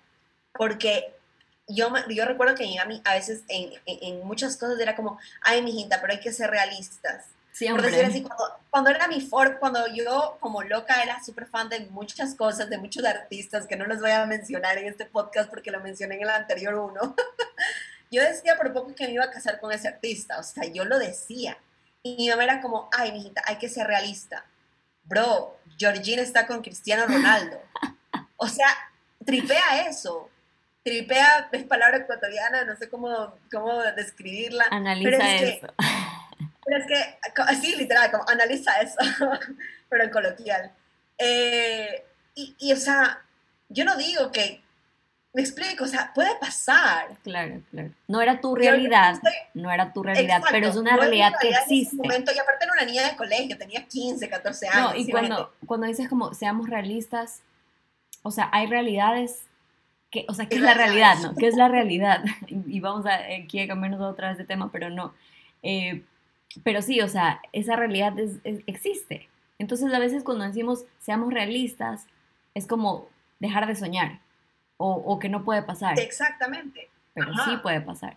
[0.54, 1.14] porque
[1.68, 5.62] yo, yo recuerdo que a, mí, a veces en, en, muchas cosas era como, ay,
[5.62, 7.26] mijita, pero hay que ser realistas.
[7.66, 8.26] Por decir así,
[8.70, 12.78] cuando, era mi Ford, cuando yo como loca era súper fan de muchas cosas, de
[12.78, 16.24] muchos artistas, que no los voy a mencionar en este podcast porque lo mencioné en
[16.24, 17.16] el anterior uno,
[18.12, 20.86] yo decía por poco que me iba a casar con ese artista, o sea, yo
[20.86, 21.58] lo decía.
[22.04, 24.46] Y mi mamá era como, ay, mijita, hay que ser realista.
[25.04, 27.62] Bro, Georgina está con Cristiano Ronaldo.
[28.36, 28.68] O sea,
[29.26, 30.30] tripea eso.
[30.84, 34.66] Tripea, es palabra ecuatoriana, no sé cómo, cómo describirla.
[34.70, 35.68] Analiza eso.
[36.68, 38.98] Pero es que, así literal, como analiza eso,
[39.90, 40.72] pero en coloquial.
[41.18, 42.04] Eh,
[42.36, 43.22] y, y, o sea,
[43.70, 44.62] yo no digo que,
[45.34, 47.10] me explico, o sea, puede pasar.
[47.24, 47.92] Claro, claro.
[48.08, 49.18] No era tu realidad,
[49.54, 51.96] no era tu realidad, pero es una realidad, que existe.
[51.96, 54.92] momento, y aparte era una niña de colegio, tenía 15, 14 años.
[54.92, 57.44] No, y cuando, cuando dices como, seamos realistas,
[58.24, 59.44] o sea, hay realidades
[60.10, 61.34] que, o sea, ¿qué es la realidad, no?
[61.36, 62.24] ¿Qué es la realidad?
[62.48, 65.14] Y vamos a, aquí a cambiarnos otra vez de tema, pero no.
[65.64, 66.04] Eh,
[66.64, 69.30] pero sí, o sea, esa realidad existe.
[69.60, 72.06] Entonces a veces cuando decimos seamos realistas,
[72.54, 74.20] es como dejar de soñar
[74.78, 76.00] o, que no puede pasar.
[76.00, 76.90] Exactamente.
[77.14, 78.16] Pero sí puede pasar.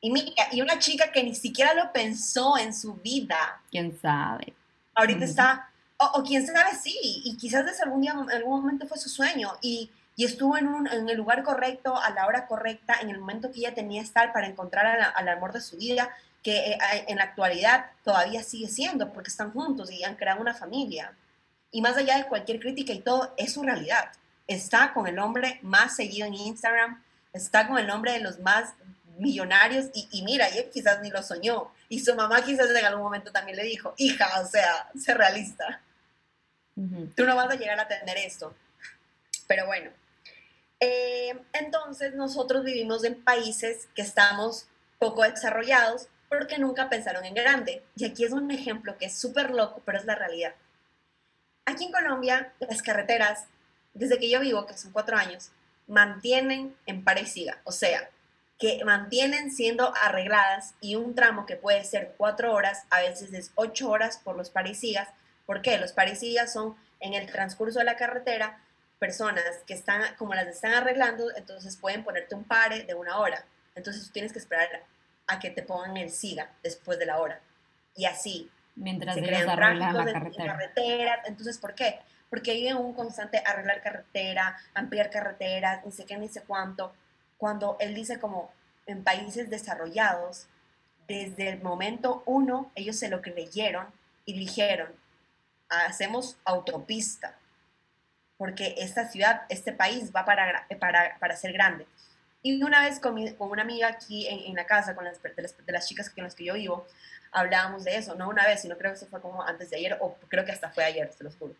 [0.00, 3.60] Y mira, y una chica que ni siquiera lo pensó en su vida.
[3.70, 4.54] ¿Quién sabe?
[4.94, 8.96] Ahorita está, o, quién sabe, sí, y quizás desde algún día, en algún momento fue
[8.96, 12.96] su sueño y, y estuvo en, un, en, el lugar correcto, a la hora correcta,
[13.02, 16.08] en el momento que ella tenía que estar para encontrar al amor de su vida,
[16.46, 16.78] que eh,
[17.08, 21.12] en la actualidad todavía sigue siendo, porque están juntos y han creado una familia.
[21.72, 24.12] Y más allá de cualquier crítica y todo, es su realidad.
[24.46, 28.74] Está con el hombre más seguido en Instagram, está con el nombre de los más
[29.18, 31.72] millonarios y, mira, ella quizás ni lo soñó.
[31.88, 35.80] Y su mamá quizás en algún momento también le dijo, hija, o sea, sé realista.
[37.16, 38.54] Tú no vas a llegar a tener esto.
[39.48, 39.90] Pero bueno,
[40.78, 44.68] eh, entonces nosotros vivimos en países que estamos
[45.00, 47.82] poco desarrollados porque nunca pensaron en grande.
[47.96, 50.54] Y aquí es un ejemplo que es súper loco, pero es la realidad.
[51.64, 53.46] Aquí en Colombia, las carreteras,
[53.94, 55.50] desde que yo vivo, que son cuatro años,
[55.86, 57.60] mantienen en parecida.
[57.64, 58.08] O sea,
[58.58, 63.52] que mantienen siendo arregladas y un tramo que puede ser cuatro horas, a veces es
[63.54, 65.08] ocho horas por los parecidas.
[65.44, 65.78] ¿Por qué?
[65.78, 68.60] Los parecidas son en el transcurso de la carretera
[68.98, 73.44] personas que están, como las están arreglando, entonces pueden ponerte un pare de una hora.
[73.74, 74.84] Entonces tú tienes que esperar
[75.26, 77.40] a que te pongan el SIGA después de la hora.
[77.94, 78.50] Y así.
[78.74, 81.22] Mientras se crean arreglan la carretera.
[81.24, 82.00] Entonces, ¿por qué?
[82.28, 86.92] Porque hay un constante arreglar carretera, ampliar carreteras, ni sé qué, ni sé cuánto.
[87.38, 88.52] Cuando él dice como
[88.86, 90.46] en países desarrollados,
[91.08, 93.86] desde el momento uno, ellos se lo creyeron
[94.24, 94.88] y dijeron,
[95.68, 97.38] hacemos autopista,
[98.36, 101.86] porque esta ciudad, este país va para, para, para ser grande.
[102.42, 105.34] Y una vez con, con una amiga aquí en, la casa, con las de,
[105.66, 106.86] las, chicas con las que yo vivo,
[107.32, 109.98] hablábamos de eso, no una vez, sino creo que eso fue como antes de ayer,
[110.00, 111.54] o creo que hasta fue ayer, se los juro.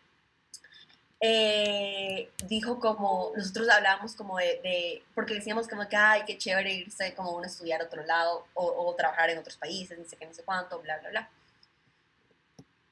[1.19, 7.13] Eh, dijo como, nosotros hablábamos como de, porque decíamos como que, ay, qué chévere irse
[7.15, 10.15] como uno a estudiar a otro lado, o, o trabajar en otros países, ni sé
[10.15, 11.29] qué, ni sé cuánto, bla, bla, bla.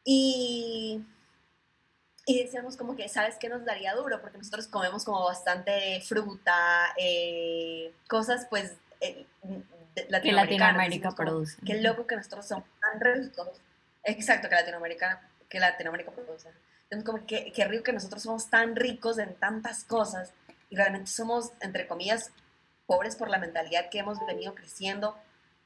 [0.03, 1.01] Y
[2.25, 4.19] y decíamos como que, ¿sabes qué nos daría duro?
[4.19, 9.25] Porque nosotros comemos como bastante fruta, eh, cosas pues eh,
[9.93, 11.57] que Latinoamérica produce.
[11.65, 13.49] Qué loco que nosotros somos tan ricos.
[14.03, 16.49] Exacto, que Latinoamérica, que Latinoamérica produce.
[16.83, 20.33] Entonces como que qué rico que nosotros somos tan ricos en tantas cosas
[20.69, 22.31] y realmente somos, entre comillas,
[22.87, 25.15] pobres por la mentalidad que hemos venido creciendo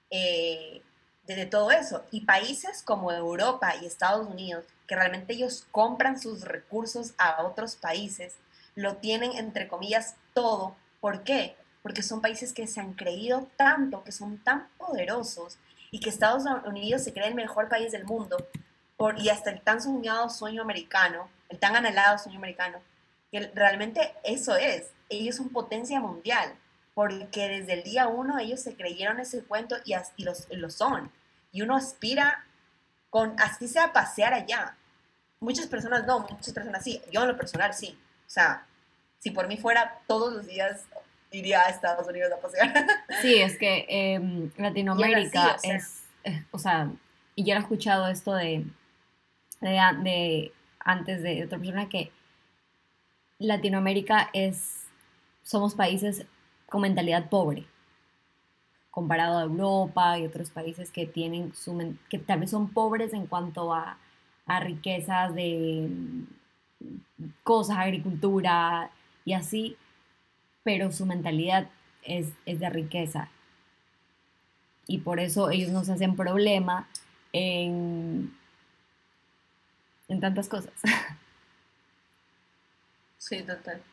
[0.10, 0.82] eh,
[1.24, 2.06] de todo eso.
[2.12, 7.76] Y países como Europa y Estados Unidos, que realmente ellos compran sus recursos a otros
[7.76, 8.34] países,
[8.74, 10.76] lo tienen entre comillas todo.
[11.00, 11.56] ¿Por qué?
[11.84, 15.60] Porque son países que se han creído tanto, que son tan poderosos
[15.92, 18.36] y que Estados Unidos se cree el mejor país del mundo
[18.98, 22.80] por, y hasta el tan soñado sueño americano, el tan anhelado sueño americano,
[23.32, 24.88] que realmente eso es.
[25.08, 26.56] Ellos son potencia mundial
[26.96, 31.12] porque desde el día uno ellos se creyeron ese cuento y, los, lo son.
[31.52, 32.44] Y uno aspira
[33.12, 34.76] con, así sea, pasear allá.
[35.40, 37.02] Muchas personas no, muchas personas sí.
[37.12, 37.98] Yo en lo personal sí.
[38.28, 38.66] O sea,
[39.20, 40.86] si por mí fuera, todos los días
[41.32, 42.74] iría a Estados Unidos a pasear.
[43.22, 46.04] Sí, es que em, Latinoamérica es,
[46.52, 46.92] o sea,
[47.36, 48.66] y yo he escuchado esto de,
[49.62, 49.70] de,
[50.04, 52.12] de, antes de otra persona que
[53.38, 54.88] Latinoamérica es,
[55.44, 56.26] somos países
[56.66, 57.66] con mentalidad pobre,
[58.92, 63.28] comparado a Europa y otros países que tienen su, que tal vez son pobres en
[63.28, 63.98] cuanto a,
[64.50, 66.24] a riquezas de mm,
[67.44, 68.90] cosas, agricultura
[69.24, 69.78] y así,
[70.64, 71.70] pero su mentalidad
[72.04, 73.30] es, es de riqueza.
[74.88, 76.90] Y por eso ellos nos hacen problema
[77.32, 78.36] en,
[80.10, 80.74] en tantas cosas.
[83.22, 83.84] Sí, total.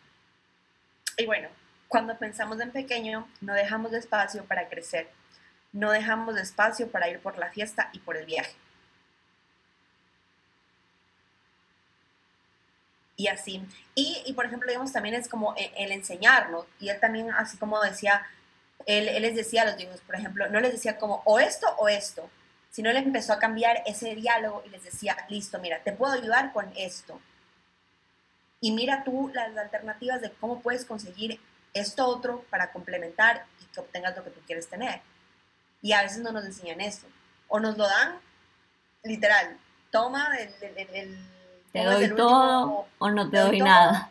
[1.19, 1.49] Y bueno,
[1.89, 5.11] cuando pensamos en pequeño, no dejamos de espacio para crecer,
[5.73, 8.55] no dejamos de espacio para ir por la fiesta y por el viaje.
[13.17, 13.63] Y así.
[13.95, 16.67] Y, por ejemplo, digamos, también es como e, el, enseñarnos.
[16.79, 18.27] Y él también, así como decía,
[18.85, 21.67] él, él, les decía a los niños, por ejemplo, no les decía como o esto
[21.79, 22.29] o esto,
[22.71, 26.53] sino él empezó a cambiar ese diálogo y les decía, listo, mira, te puedo ayudar
[26.53, 27.19] con esto.
[28.61, 31.41] Y mira tú las alternativas de cómo puedes conseguir
[31.73, 35.01] esto otro para complementar y que obtengas lo que tú quieres tener.
[35.81, 37.07] Y a veces no nos enseñan eso.
[37.49, 38.19] O nos lo dan
[39.03, 39.57] literal,
[39.91, 41.36] toma el...
[41.77, 44.11] te doy todo o, no te doy, nada.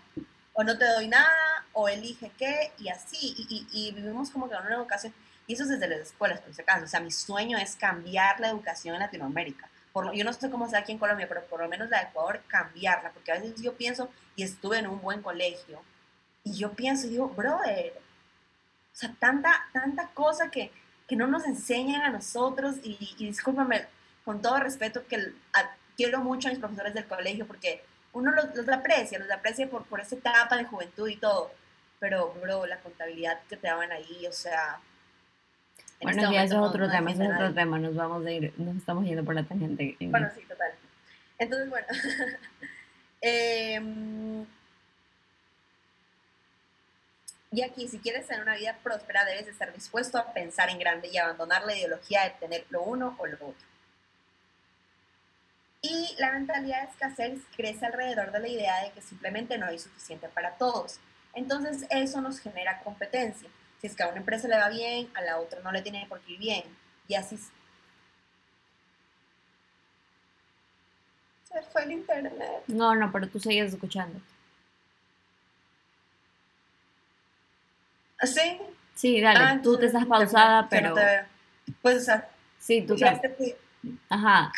[0.53, 4.61] o no te doy nada, o elige qué, y así, y, vivimos como que en
[4.61, 5.13] una educación,
[5.47, 8.39] y eso es desde las escuelas, por ese caso, o sea, mi sueño es cambiar
[8.39, 9.69] la educación en Latinoamérica.
[9.93, 12.05] Por, yo no sé cómo sea aquí en Colombia, pero por lo menos la de
[12.05, 15.81] Ecuador, cambiarla, porque a veces yo pienso, y estuve en un buen colegio,
[16.43, 17.93] y yo pienso, y digo, brother,
[18.93, 20.71] o sea, tanta, tanta cosa que,
[21.07, 23.87] que no nos enseñan a nosotros, y, y discúlpame,
[24.23, 25.33] con todo respeto, que
[25.95, 27.83] quiero mucho a mis profesores del colegio, porque
[28.13, 31.51] uno los, aprecia, los aprecia por, por esa etapa de juventud y todo,
[31.99, 34.79] pero, bro, la contabilidad que te daban ahí, o sea...
[36.01, 38.53] Bueno, este ya eso es otro tema, eso es otro tema, nos vamos a ir,
[38.57, 39.95] nos estamos yendo por la tangente.
[39.99, 40.71] Bueno, sí, total.
[41.37, 41.87] Entonces, bueno,
[43.21, 44.45] em,
[47.51, 51.09] y aquí, si quieres tener una vida próspera, debes estar dispuesto a pensar en grande
[51.11, 53.65] y abandonar la ideología de tener lo uno o lo otro.
[55.87, 59.77] Y la mentalidad de escasez crece alrededor de la idea de que simplemente no hay
[59.77, 60.99] suficiente para todos.
[61.35, 63.47] Entonces eso nos genera competencia.
[63.79, 66.07] Si es que a una empresa le va bien, a la otra no le tiene
[66.09, 66.63] por qué ir bien.
[67.07, 67.51] Y así se
[71.71, 72.63] fue el internet.
[72.65, 74.19] No, no, pero tú seguías escuchando.
[78.23, 78.59] ¿Sí?
[78.95, 80.95] Sí, dale, ah, tú te estás pausada, pero...
[81.81, 82.27] Pues, o sea,
[82.57, 82.95] sí, tú...
[84.09, 84.51] Ajá,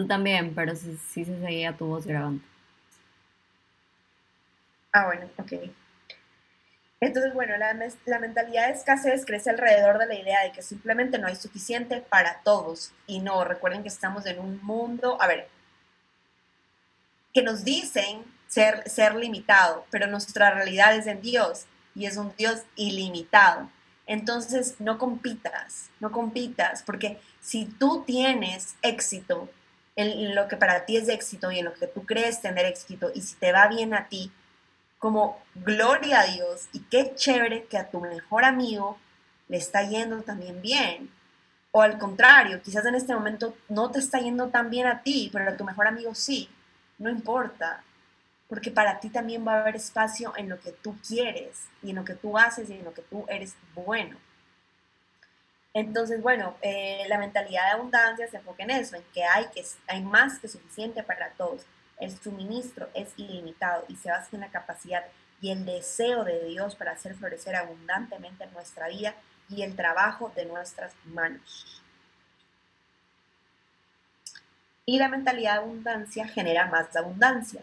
[0.00, 2.42] Tú también, pero sí, se seguía tu voz grabando.
[4.94, 5.52] Ah, bueno, ok.
[7.00, 7.76] Entonces, bueno, la,
[8.06, 12.00] la, mentalidad de escasez crece alrededor de la idea de que simplemente no hay suficiente
[12.00, 12.94] para todos.
[13.06, 15.48] Y no, recuerden que estamos en un mundo, a ver,
[17.34, 22.34] que nos dicen ser, ser limitado, pero nuestra realidad es en Dios y es un
[22.38, 23.68] Dios ilimitado.
[24.06, 29.50] Entonces, no compitas, no compitas, porque si tú tienes éxito
[29.96, 33.10] en lo que para ti es éxito y en lo que tú crees tener éxito
[33.14, 34.32] y si te va bien a ti,
[34.98, 38.98] como gloria a Dios y qué chévere que a tu mejor amigo
[39.48, 41.10] le está yendo también bien.
[41.72, 45.30] O al contrario, quizás en este momento no te está yendo tan bien a ti,
[45.32, 46.48] pero a tu mejor amigo sí.
[46.98, 47.82] No importa,
[48.48, 51.96] porque para ti también va a haber espacio en lo que tú quieres y en
[51.96, 54.16] lo que tú haces y en lo que tú eres bueno.
[55.72, 59.64] Entonces, bueno, eh, la mentalidad de abundancia se enfoca en eso, en que hay, que
[59.86, 61.64] hay más que suficiente para todos.
[61.98, 65.04] El suministro es ilimitado y se basa en la capacidad
[65.40, 69.14] y el deseo de Dios para hacer florecer abundantemente nuestra vida
[69.48, 71.82] y el trabajo de nuestras manos.
[74.86, 77.62] Y la mentalidad de abundancia genera más abundancia,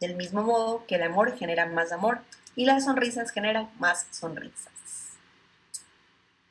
[0.00, 2.20] del mismo modo que el amor genera más amor
[2.54, 4.75] y las sonrisas generan más sonrisas.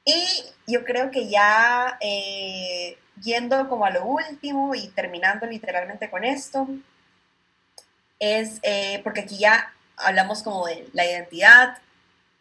[0.05, 6.23] Y yo creo que ya eh, yendo como a lo último y terminando literalmente con
[6.23, 6.67] esto,
[8.19, 11.79] es eh, porque aquí ya hablamos como de la identidad,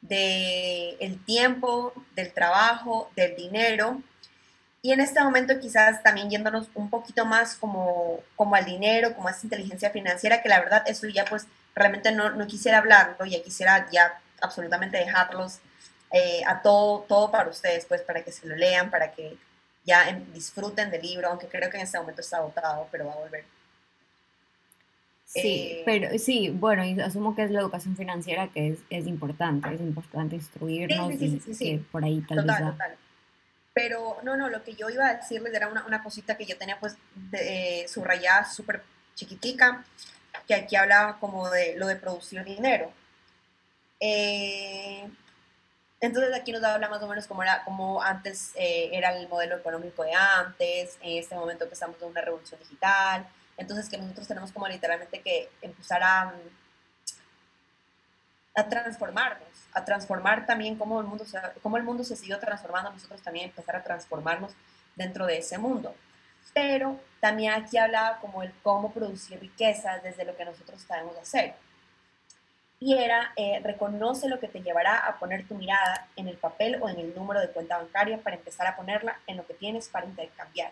[0.02, 4.02] del el tiempo, del trabajo, del dinero.
[4.82, 9.28] Y en este momento quizás también yéndonos un poquito más como, como al dinero, como
[9.28, 13.24] a esa inteligencia financiera, que la verdad eso ya pues realmente no, no quisiera hablarlo,
[13.24, 15.60] ya quisiera ya absolutamente dejarlos
[16.14, 19.36] eh, a todo, todo para ustedes, pues para que se lo lean, para que
[19.84, 23.16] ya disfruten del libro, aunque creo que en este momento está agotado, pero va a
[23.16, 23.44] volver.
[25.24, 29.08] Sí, eh, pero sí, bueno, y asumo que es la educación financiera que es, es
[29.08, 32.72] importante, es importante instruirnos sí, sí, sí, y por ahí tal total, vez...
[32.72, 32.96] Total.
[33.72, 36.56] Pero no, no, lo que yo iba a decirles era una, una cosita que yo
[36.56, 38.84] tenía pues de, eh, subrayada súper
[39.16, 39.84] chiquitica,
[40.46, 42.92] que aquí hablaba como de lo de producir dinero.
[43.98, 45.08] Eh,
[46.04, 49.56] entonces aquí nos habla más o menos cómo era, cómo antes eh, era el modelo
[49.56, 53.26] económico de antes, en este momento que estamos en una revolución digital,
[53.56, 56.34] entonces que nosotros tenemos como literalmente que empezar a,
[58.56, 62.90] a transformarnos, a transformar también cómo el, mundo se, cómo el mundo se siguió transformando,
[62.90, 64.52] nosotros también empezar a transformarnos
[64.96, 65.94] dentro de ese mundo.
[66.52, 71.54] Pero también aquí hablaba como el cómo producir riqueza desde lo que nosotros sabemos hacer
[72.84, 76.76] y era eh, reconoce lo que te llevará a poner tu mirada en el papel
[76.82, 79.88] o en el número de cuenta bancaria para empezar a ponerla en lo que tienes
[79.88, 80.70] para intercambiar.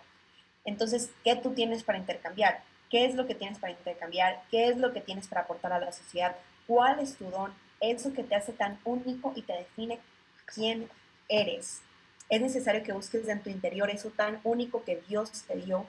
[0.66, 2.60] Entonces, ¿qué tú tienes para intercambiar?
[2.90, 4.42] ¿Qué es lo que tienes para intercambiar?
[4.50, 6.36] ¿Qué es lo que tienes para aportar a la sociedad?
[6.66, 7.54] ¿Cuál es tu don?
[7.80, 9.98] Eso que te hace tan único y te define
[10.44, 10.90] quién
[11.30, 11.80] eres.
[12.28, 15.86] Es necesario que busques en tu interior eso tan único que Dios te dio.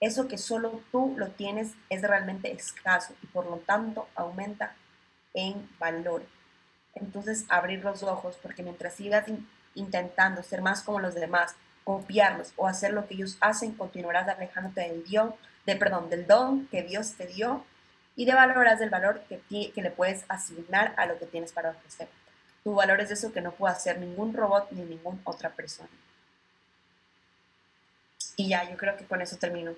[0.00, 4.74] Eso que solo tú lo tienes es realmente escaso y por lo tanto aumenta
[5.34, 6.24] en valor.
[6.94, 9.26] Entonces, abrir los ojos, porque mientras sigas
[9.74, 14.80] intentando ser más como los demás, copiarlos o hacer lo que ellos hacen, continuarás alejándote
[14.80, 15.34] del Dios,
[15.66, 17.64] de, perdón, del don que Dios te dio
[18.16, 19.40] y de valoras el valor que,
[19.72, 22.08] que le puedes asignar a lo que tienes para ofrecer.
[22.62, 25.90] Tu valor es eso que no puede hacer ningún robot ni ninguna otra persona.
[28.36, 29.72] Y ya, yo creo que con eso termino.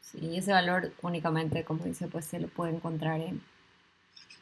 [0.00, 3.42] Sí, ese valor únicamente, como dice, pues se lo puede encontrar en,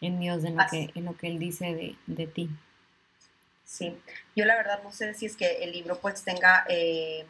[0.01, 2.51] en Dios, en lo, que, en lo que Él dice de, de, ti.
[3.65, 3.97] Sí,
[4.35, 7.27] yo la verdad no sé si es que el libro pues tenga eh,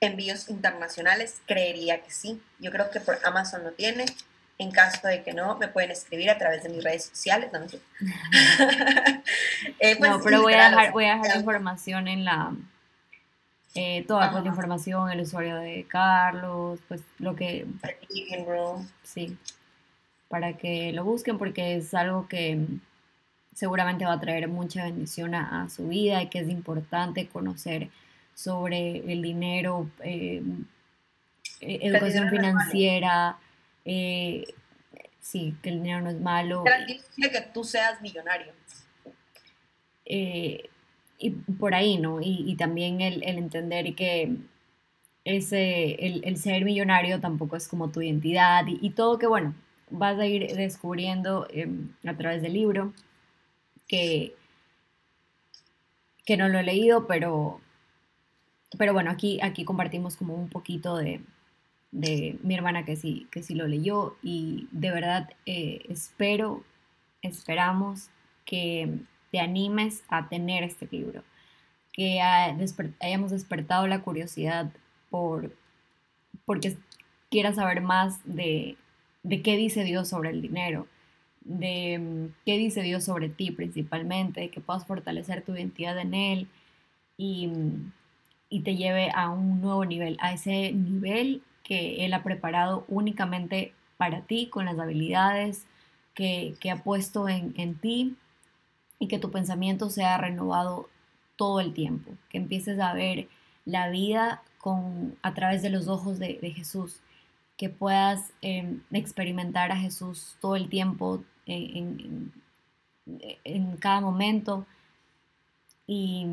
[0.00, 2.40] envíos internacionales, creería que sí.
[2.60, 4.04] Yo creo que por Amazon lo tiene.
[4.56, 7.50] En caso de que no, me pueden escribir a través de mis redes sociales.
[7.52, 7.58] No,
[9.80, 12.54] eh, pues, no pero voy a dejar, voy a dejar información en la,
[13.74, 17.66] eh, toda pues, la información, el usuario de Carlos, pues lo que...
[19.02, 19.36] Sí,
[20.34, 22.66] para que lo busquen porque es algo que
[23.54, 27.88] seguramente va a traer mucha bendición a, su vida y que es importante conocer
[28.34, 30.42] sobre el dinero, eh,
[31.60, 33.38] eh, educación financiera,
[35.20, 36.64] sí, que el dinero no es malo.
[36.64, 38.52] que tú seas millonario
[41.16, 42.18] y por ahí, ¿no?
[42.20, 44.36] Y, también el, entender que
[45.22, 49.54] ese, el, ser millonario tampoco es como tu identidad y, todo que, bueno,
[49.94, 52.92] vas a ir descubriendo em, a través del libro,
[53.86, 54.34] que,
[56.24, 57.60] que no lo he leído, pero,
[58.78, 61.20] pero bueno, aquí, aquí compartimos como un poquito de,
[61.92, 66.64] mi hermana que sí, que sí lo leyó y de verdad eh, espero,
[67.22, 68.10] esperamos
[68.44, 68.98] que
[69.30, 71.22] te animes a tener este libro,
[71.92, 74.72] que hayamos despertado la curiosidad
[75.08, 75.52] por
[76.44, 76.76] porque
[77.30, 78.76] quieras saber más de,
[79.42, 80.86] qué dice Dios sobre el dinero,
[81.40, 86.48] de mm, qué dice Dios sobre ti principalmente, que puedas fortalecer tu identidad en Él
[87.16, 87.92] y, mm,
[88.48, 93.72] y te lleve a un nuevo nivel, a ese nivel que Él ha preparado únicamente
[93.96, 95.66] para ti, con las habilidades
[96.14, 98.16] que, ha puesto en, en ti
[98.98, 100.88] y que tu pensamiento sea renovado
[101.36, 103.28] todo el tiempo, que empieces a ver
[103.64, 107.00] la vida con, a través de los ojos de, Jesús,
[107.64, 112.30] que puedas em, experimentar a Jesús todo el tiempo, en,
[113.78, 114.66] cada momento,
[115.86, 116.26] y,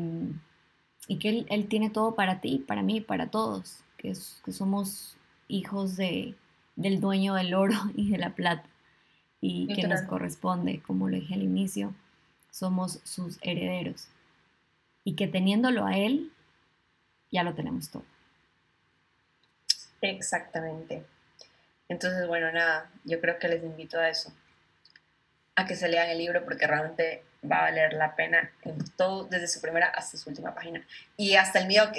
[1.18, 4.12] que él, tiene todo para ti, para mí, para todos, que,
[4.44, 5.16] que somos
[5.48, 6.34] hijos de,
[6.76, 8.68] del dueño del oro y de la plata,
[9.40, 11.94] y que nos corresponde, como lo dije al inicio,
[12.50, 14.08] somos sus herederos.
[15.02, 16.30] Y que teniéndolo a Él,
[17.30, 18.04] ya lo tenemos todo.
[20.02, 21.06] Exactamente.
[21.88, 24.32] Entonces, bueno, nada, yo creo que les invito a eso,
[25.56, 29.24] a que se lean el libro porque realmente va a valer la pena en todo,
[29.24, 30.86] desde su primera hasta su última página.
[31.16, 31.90] Y hasta el mío,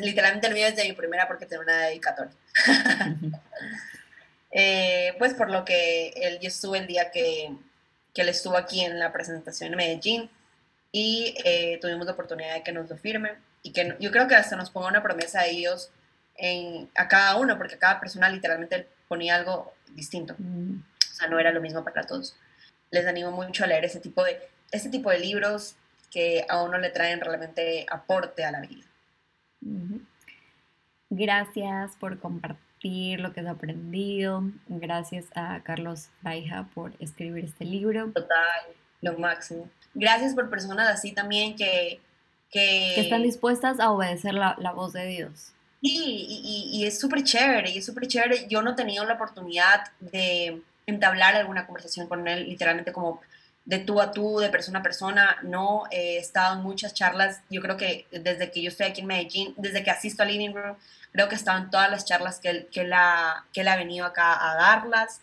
[0.00, 2.32] literalmente el mío es de mi primera porque tengo una dedicatoria.
[4.50, 7.54] Eh, pues por lo que él, yo estuve el día que,
[8.14, 10.30] que él estuvo aquí en la presentación en Medellín
[10.90, 14.36] y eh, tuvimos la oportunidad de que nos lo firmen y que yo creo que
[14.36, 15.90] hasta nos ponga una promesa a ellos,
[16.36, 20.34] en, a cada uno, porque cada persona literalmente ponía algo distinto.
[20.38, 20.80] Mm.
[20.80, 22.36] O sea, no era lo mismo para todos.
[22.90, 24.38] Les animo mucho a leer ese tipo de,
[24.70, 25.76] este tipo de libros
[26.10, 28.84] que a uno le traen realmente aporte a la vida.
[31.10, 34.42] Gracias por compartir lo que has aprendido.
[34.68, 38.10] Gracias a Carlos Baija por escribir este libro.
[38.12, 38.62] Total,
[39.02, 39.68] lo máximo.
[39.94, 42.00] Gracias por personas así también que...
[42.50, 45.52] Que, están dispuestas a obedecer la, la voz de Dios.
[45.80, 48.46] Sí, y, y, es súper chévere, y es súper chévere.
[48.48, 53.20] Yo no he tenido la oportunidad de entablar alguna conversación con él, literalmente como
[53.64, 55.36] de tú a tú, de persona a persona.
[55.42, 57.42] No he estado en muchas charlas.
[57.48, 60.52] Yo creo que desde que yo estoy aquí en Medellín, desde que asisto a Living
[60.52, 60.76] Room,
[61.12, 64.50] Creo que estaban todas las charlas que él, que la, que él ha venido acá
[64.50, 65.20] a darlas.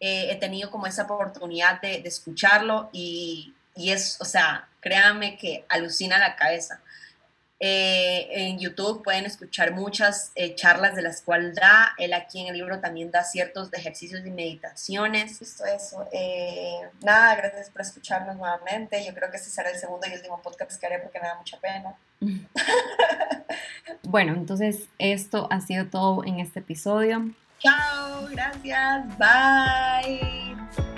[0.00, 5.36] Eh, he tenido como esa oportunidad de, de escucharlo y, y, es, o sea, créanme
[5.36, 6.80] que alucina la cabeza.
[7.60, 11.92] Eh, en YouTube pueden escuchar muchas eh, charlas de las cuales da.
[11.98, 15.40] Él aquí en el libro también da ciertos ejercicios y meditaciones.
[15.42, 16.08] Esto eso.
[17.02, 19.04] nada, gracias por escucharnos nuevamente.
[19.06, 21.36] Yo creo que este será el segundo y último podcast que haré porque me da
[21.36, 21.94] mucha pena.
[24.10, 27.30] Bueno, entonces esto ha sido todo en este episodio.
[27.60, 30.89] Chao, gracias, bye.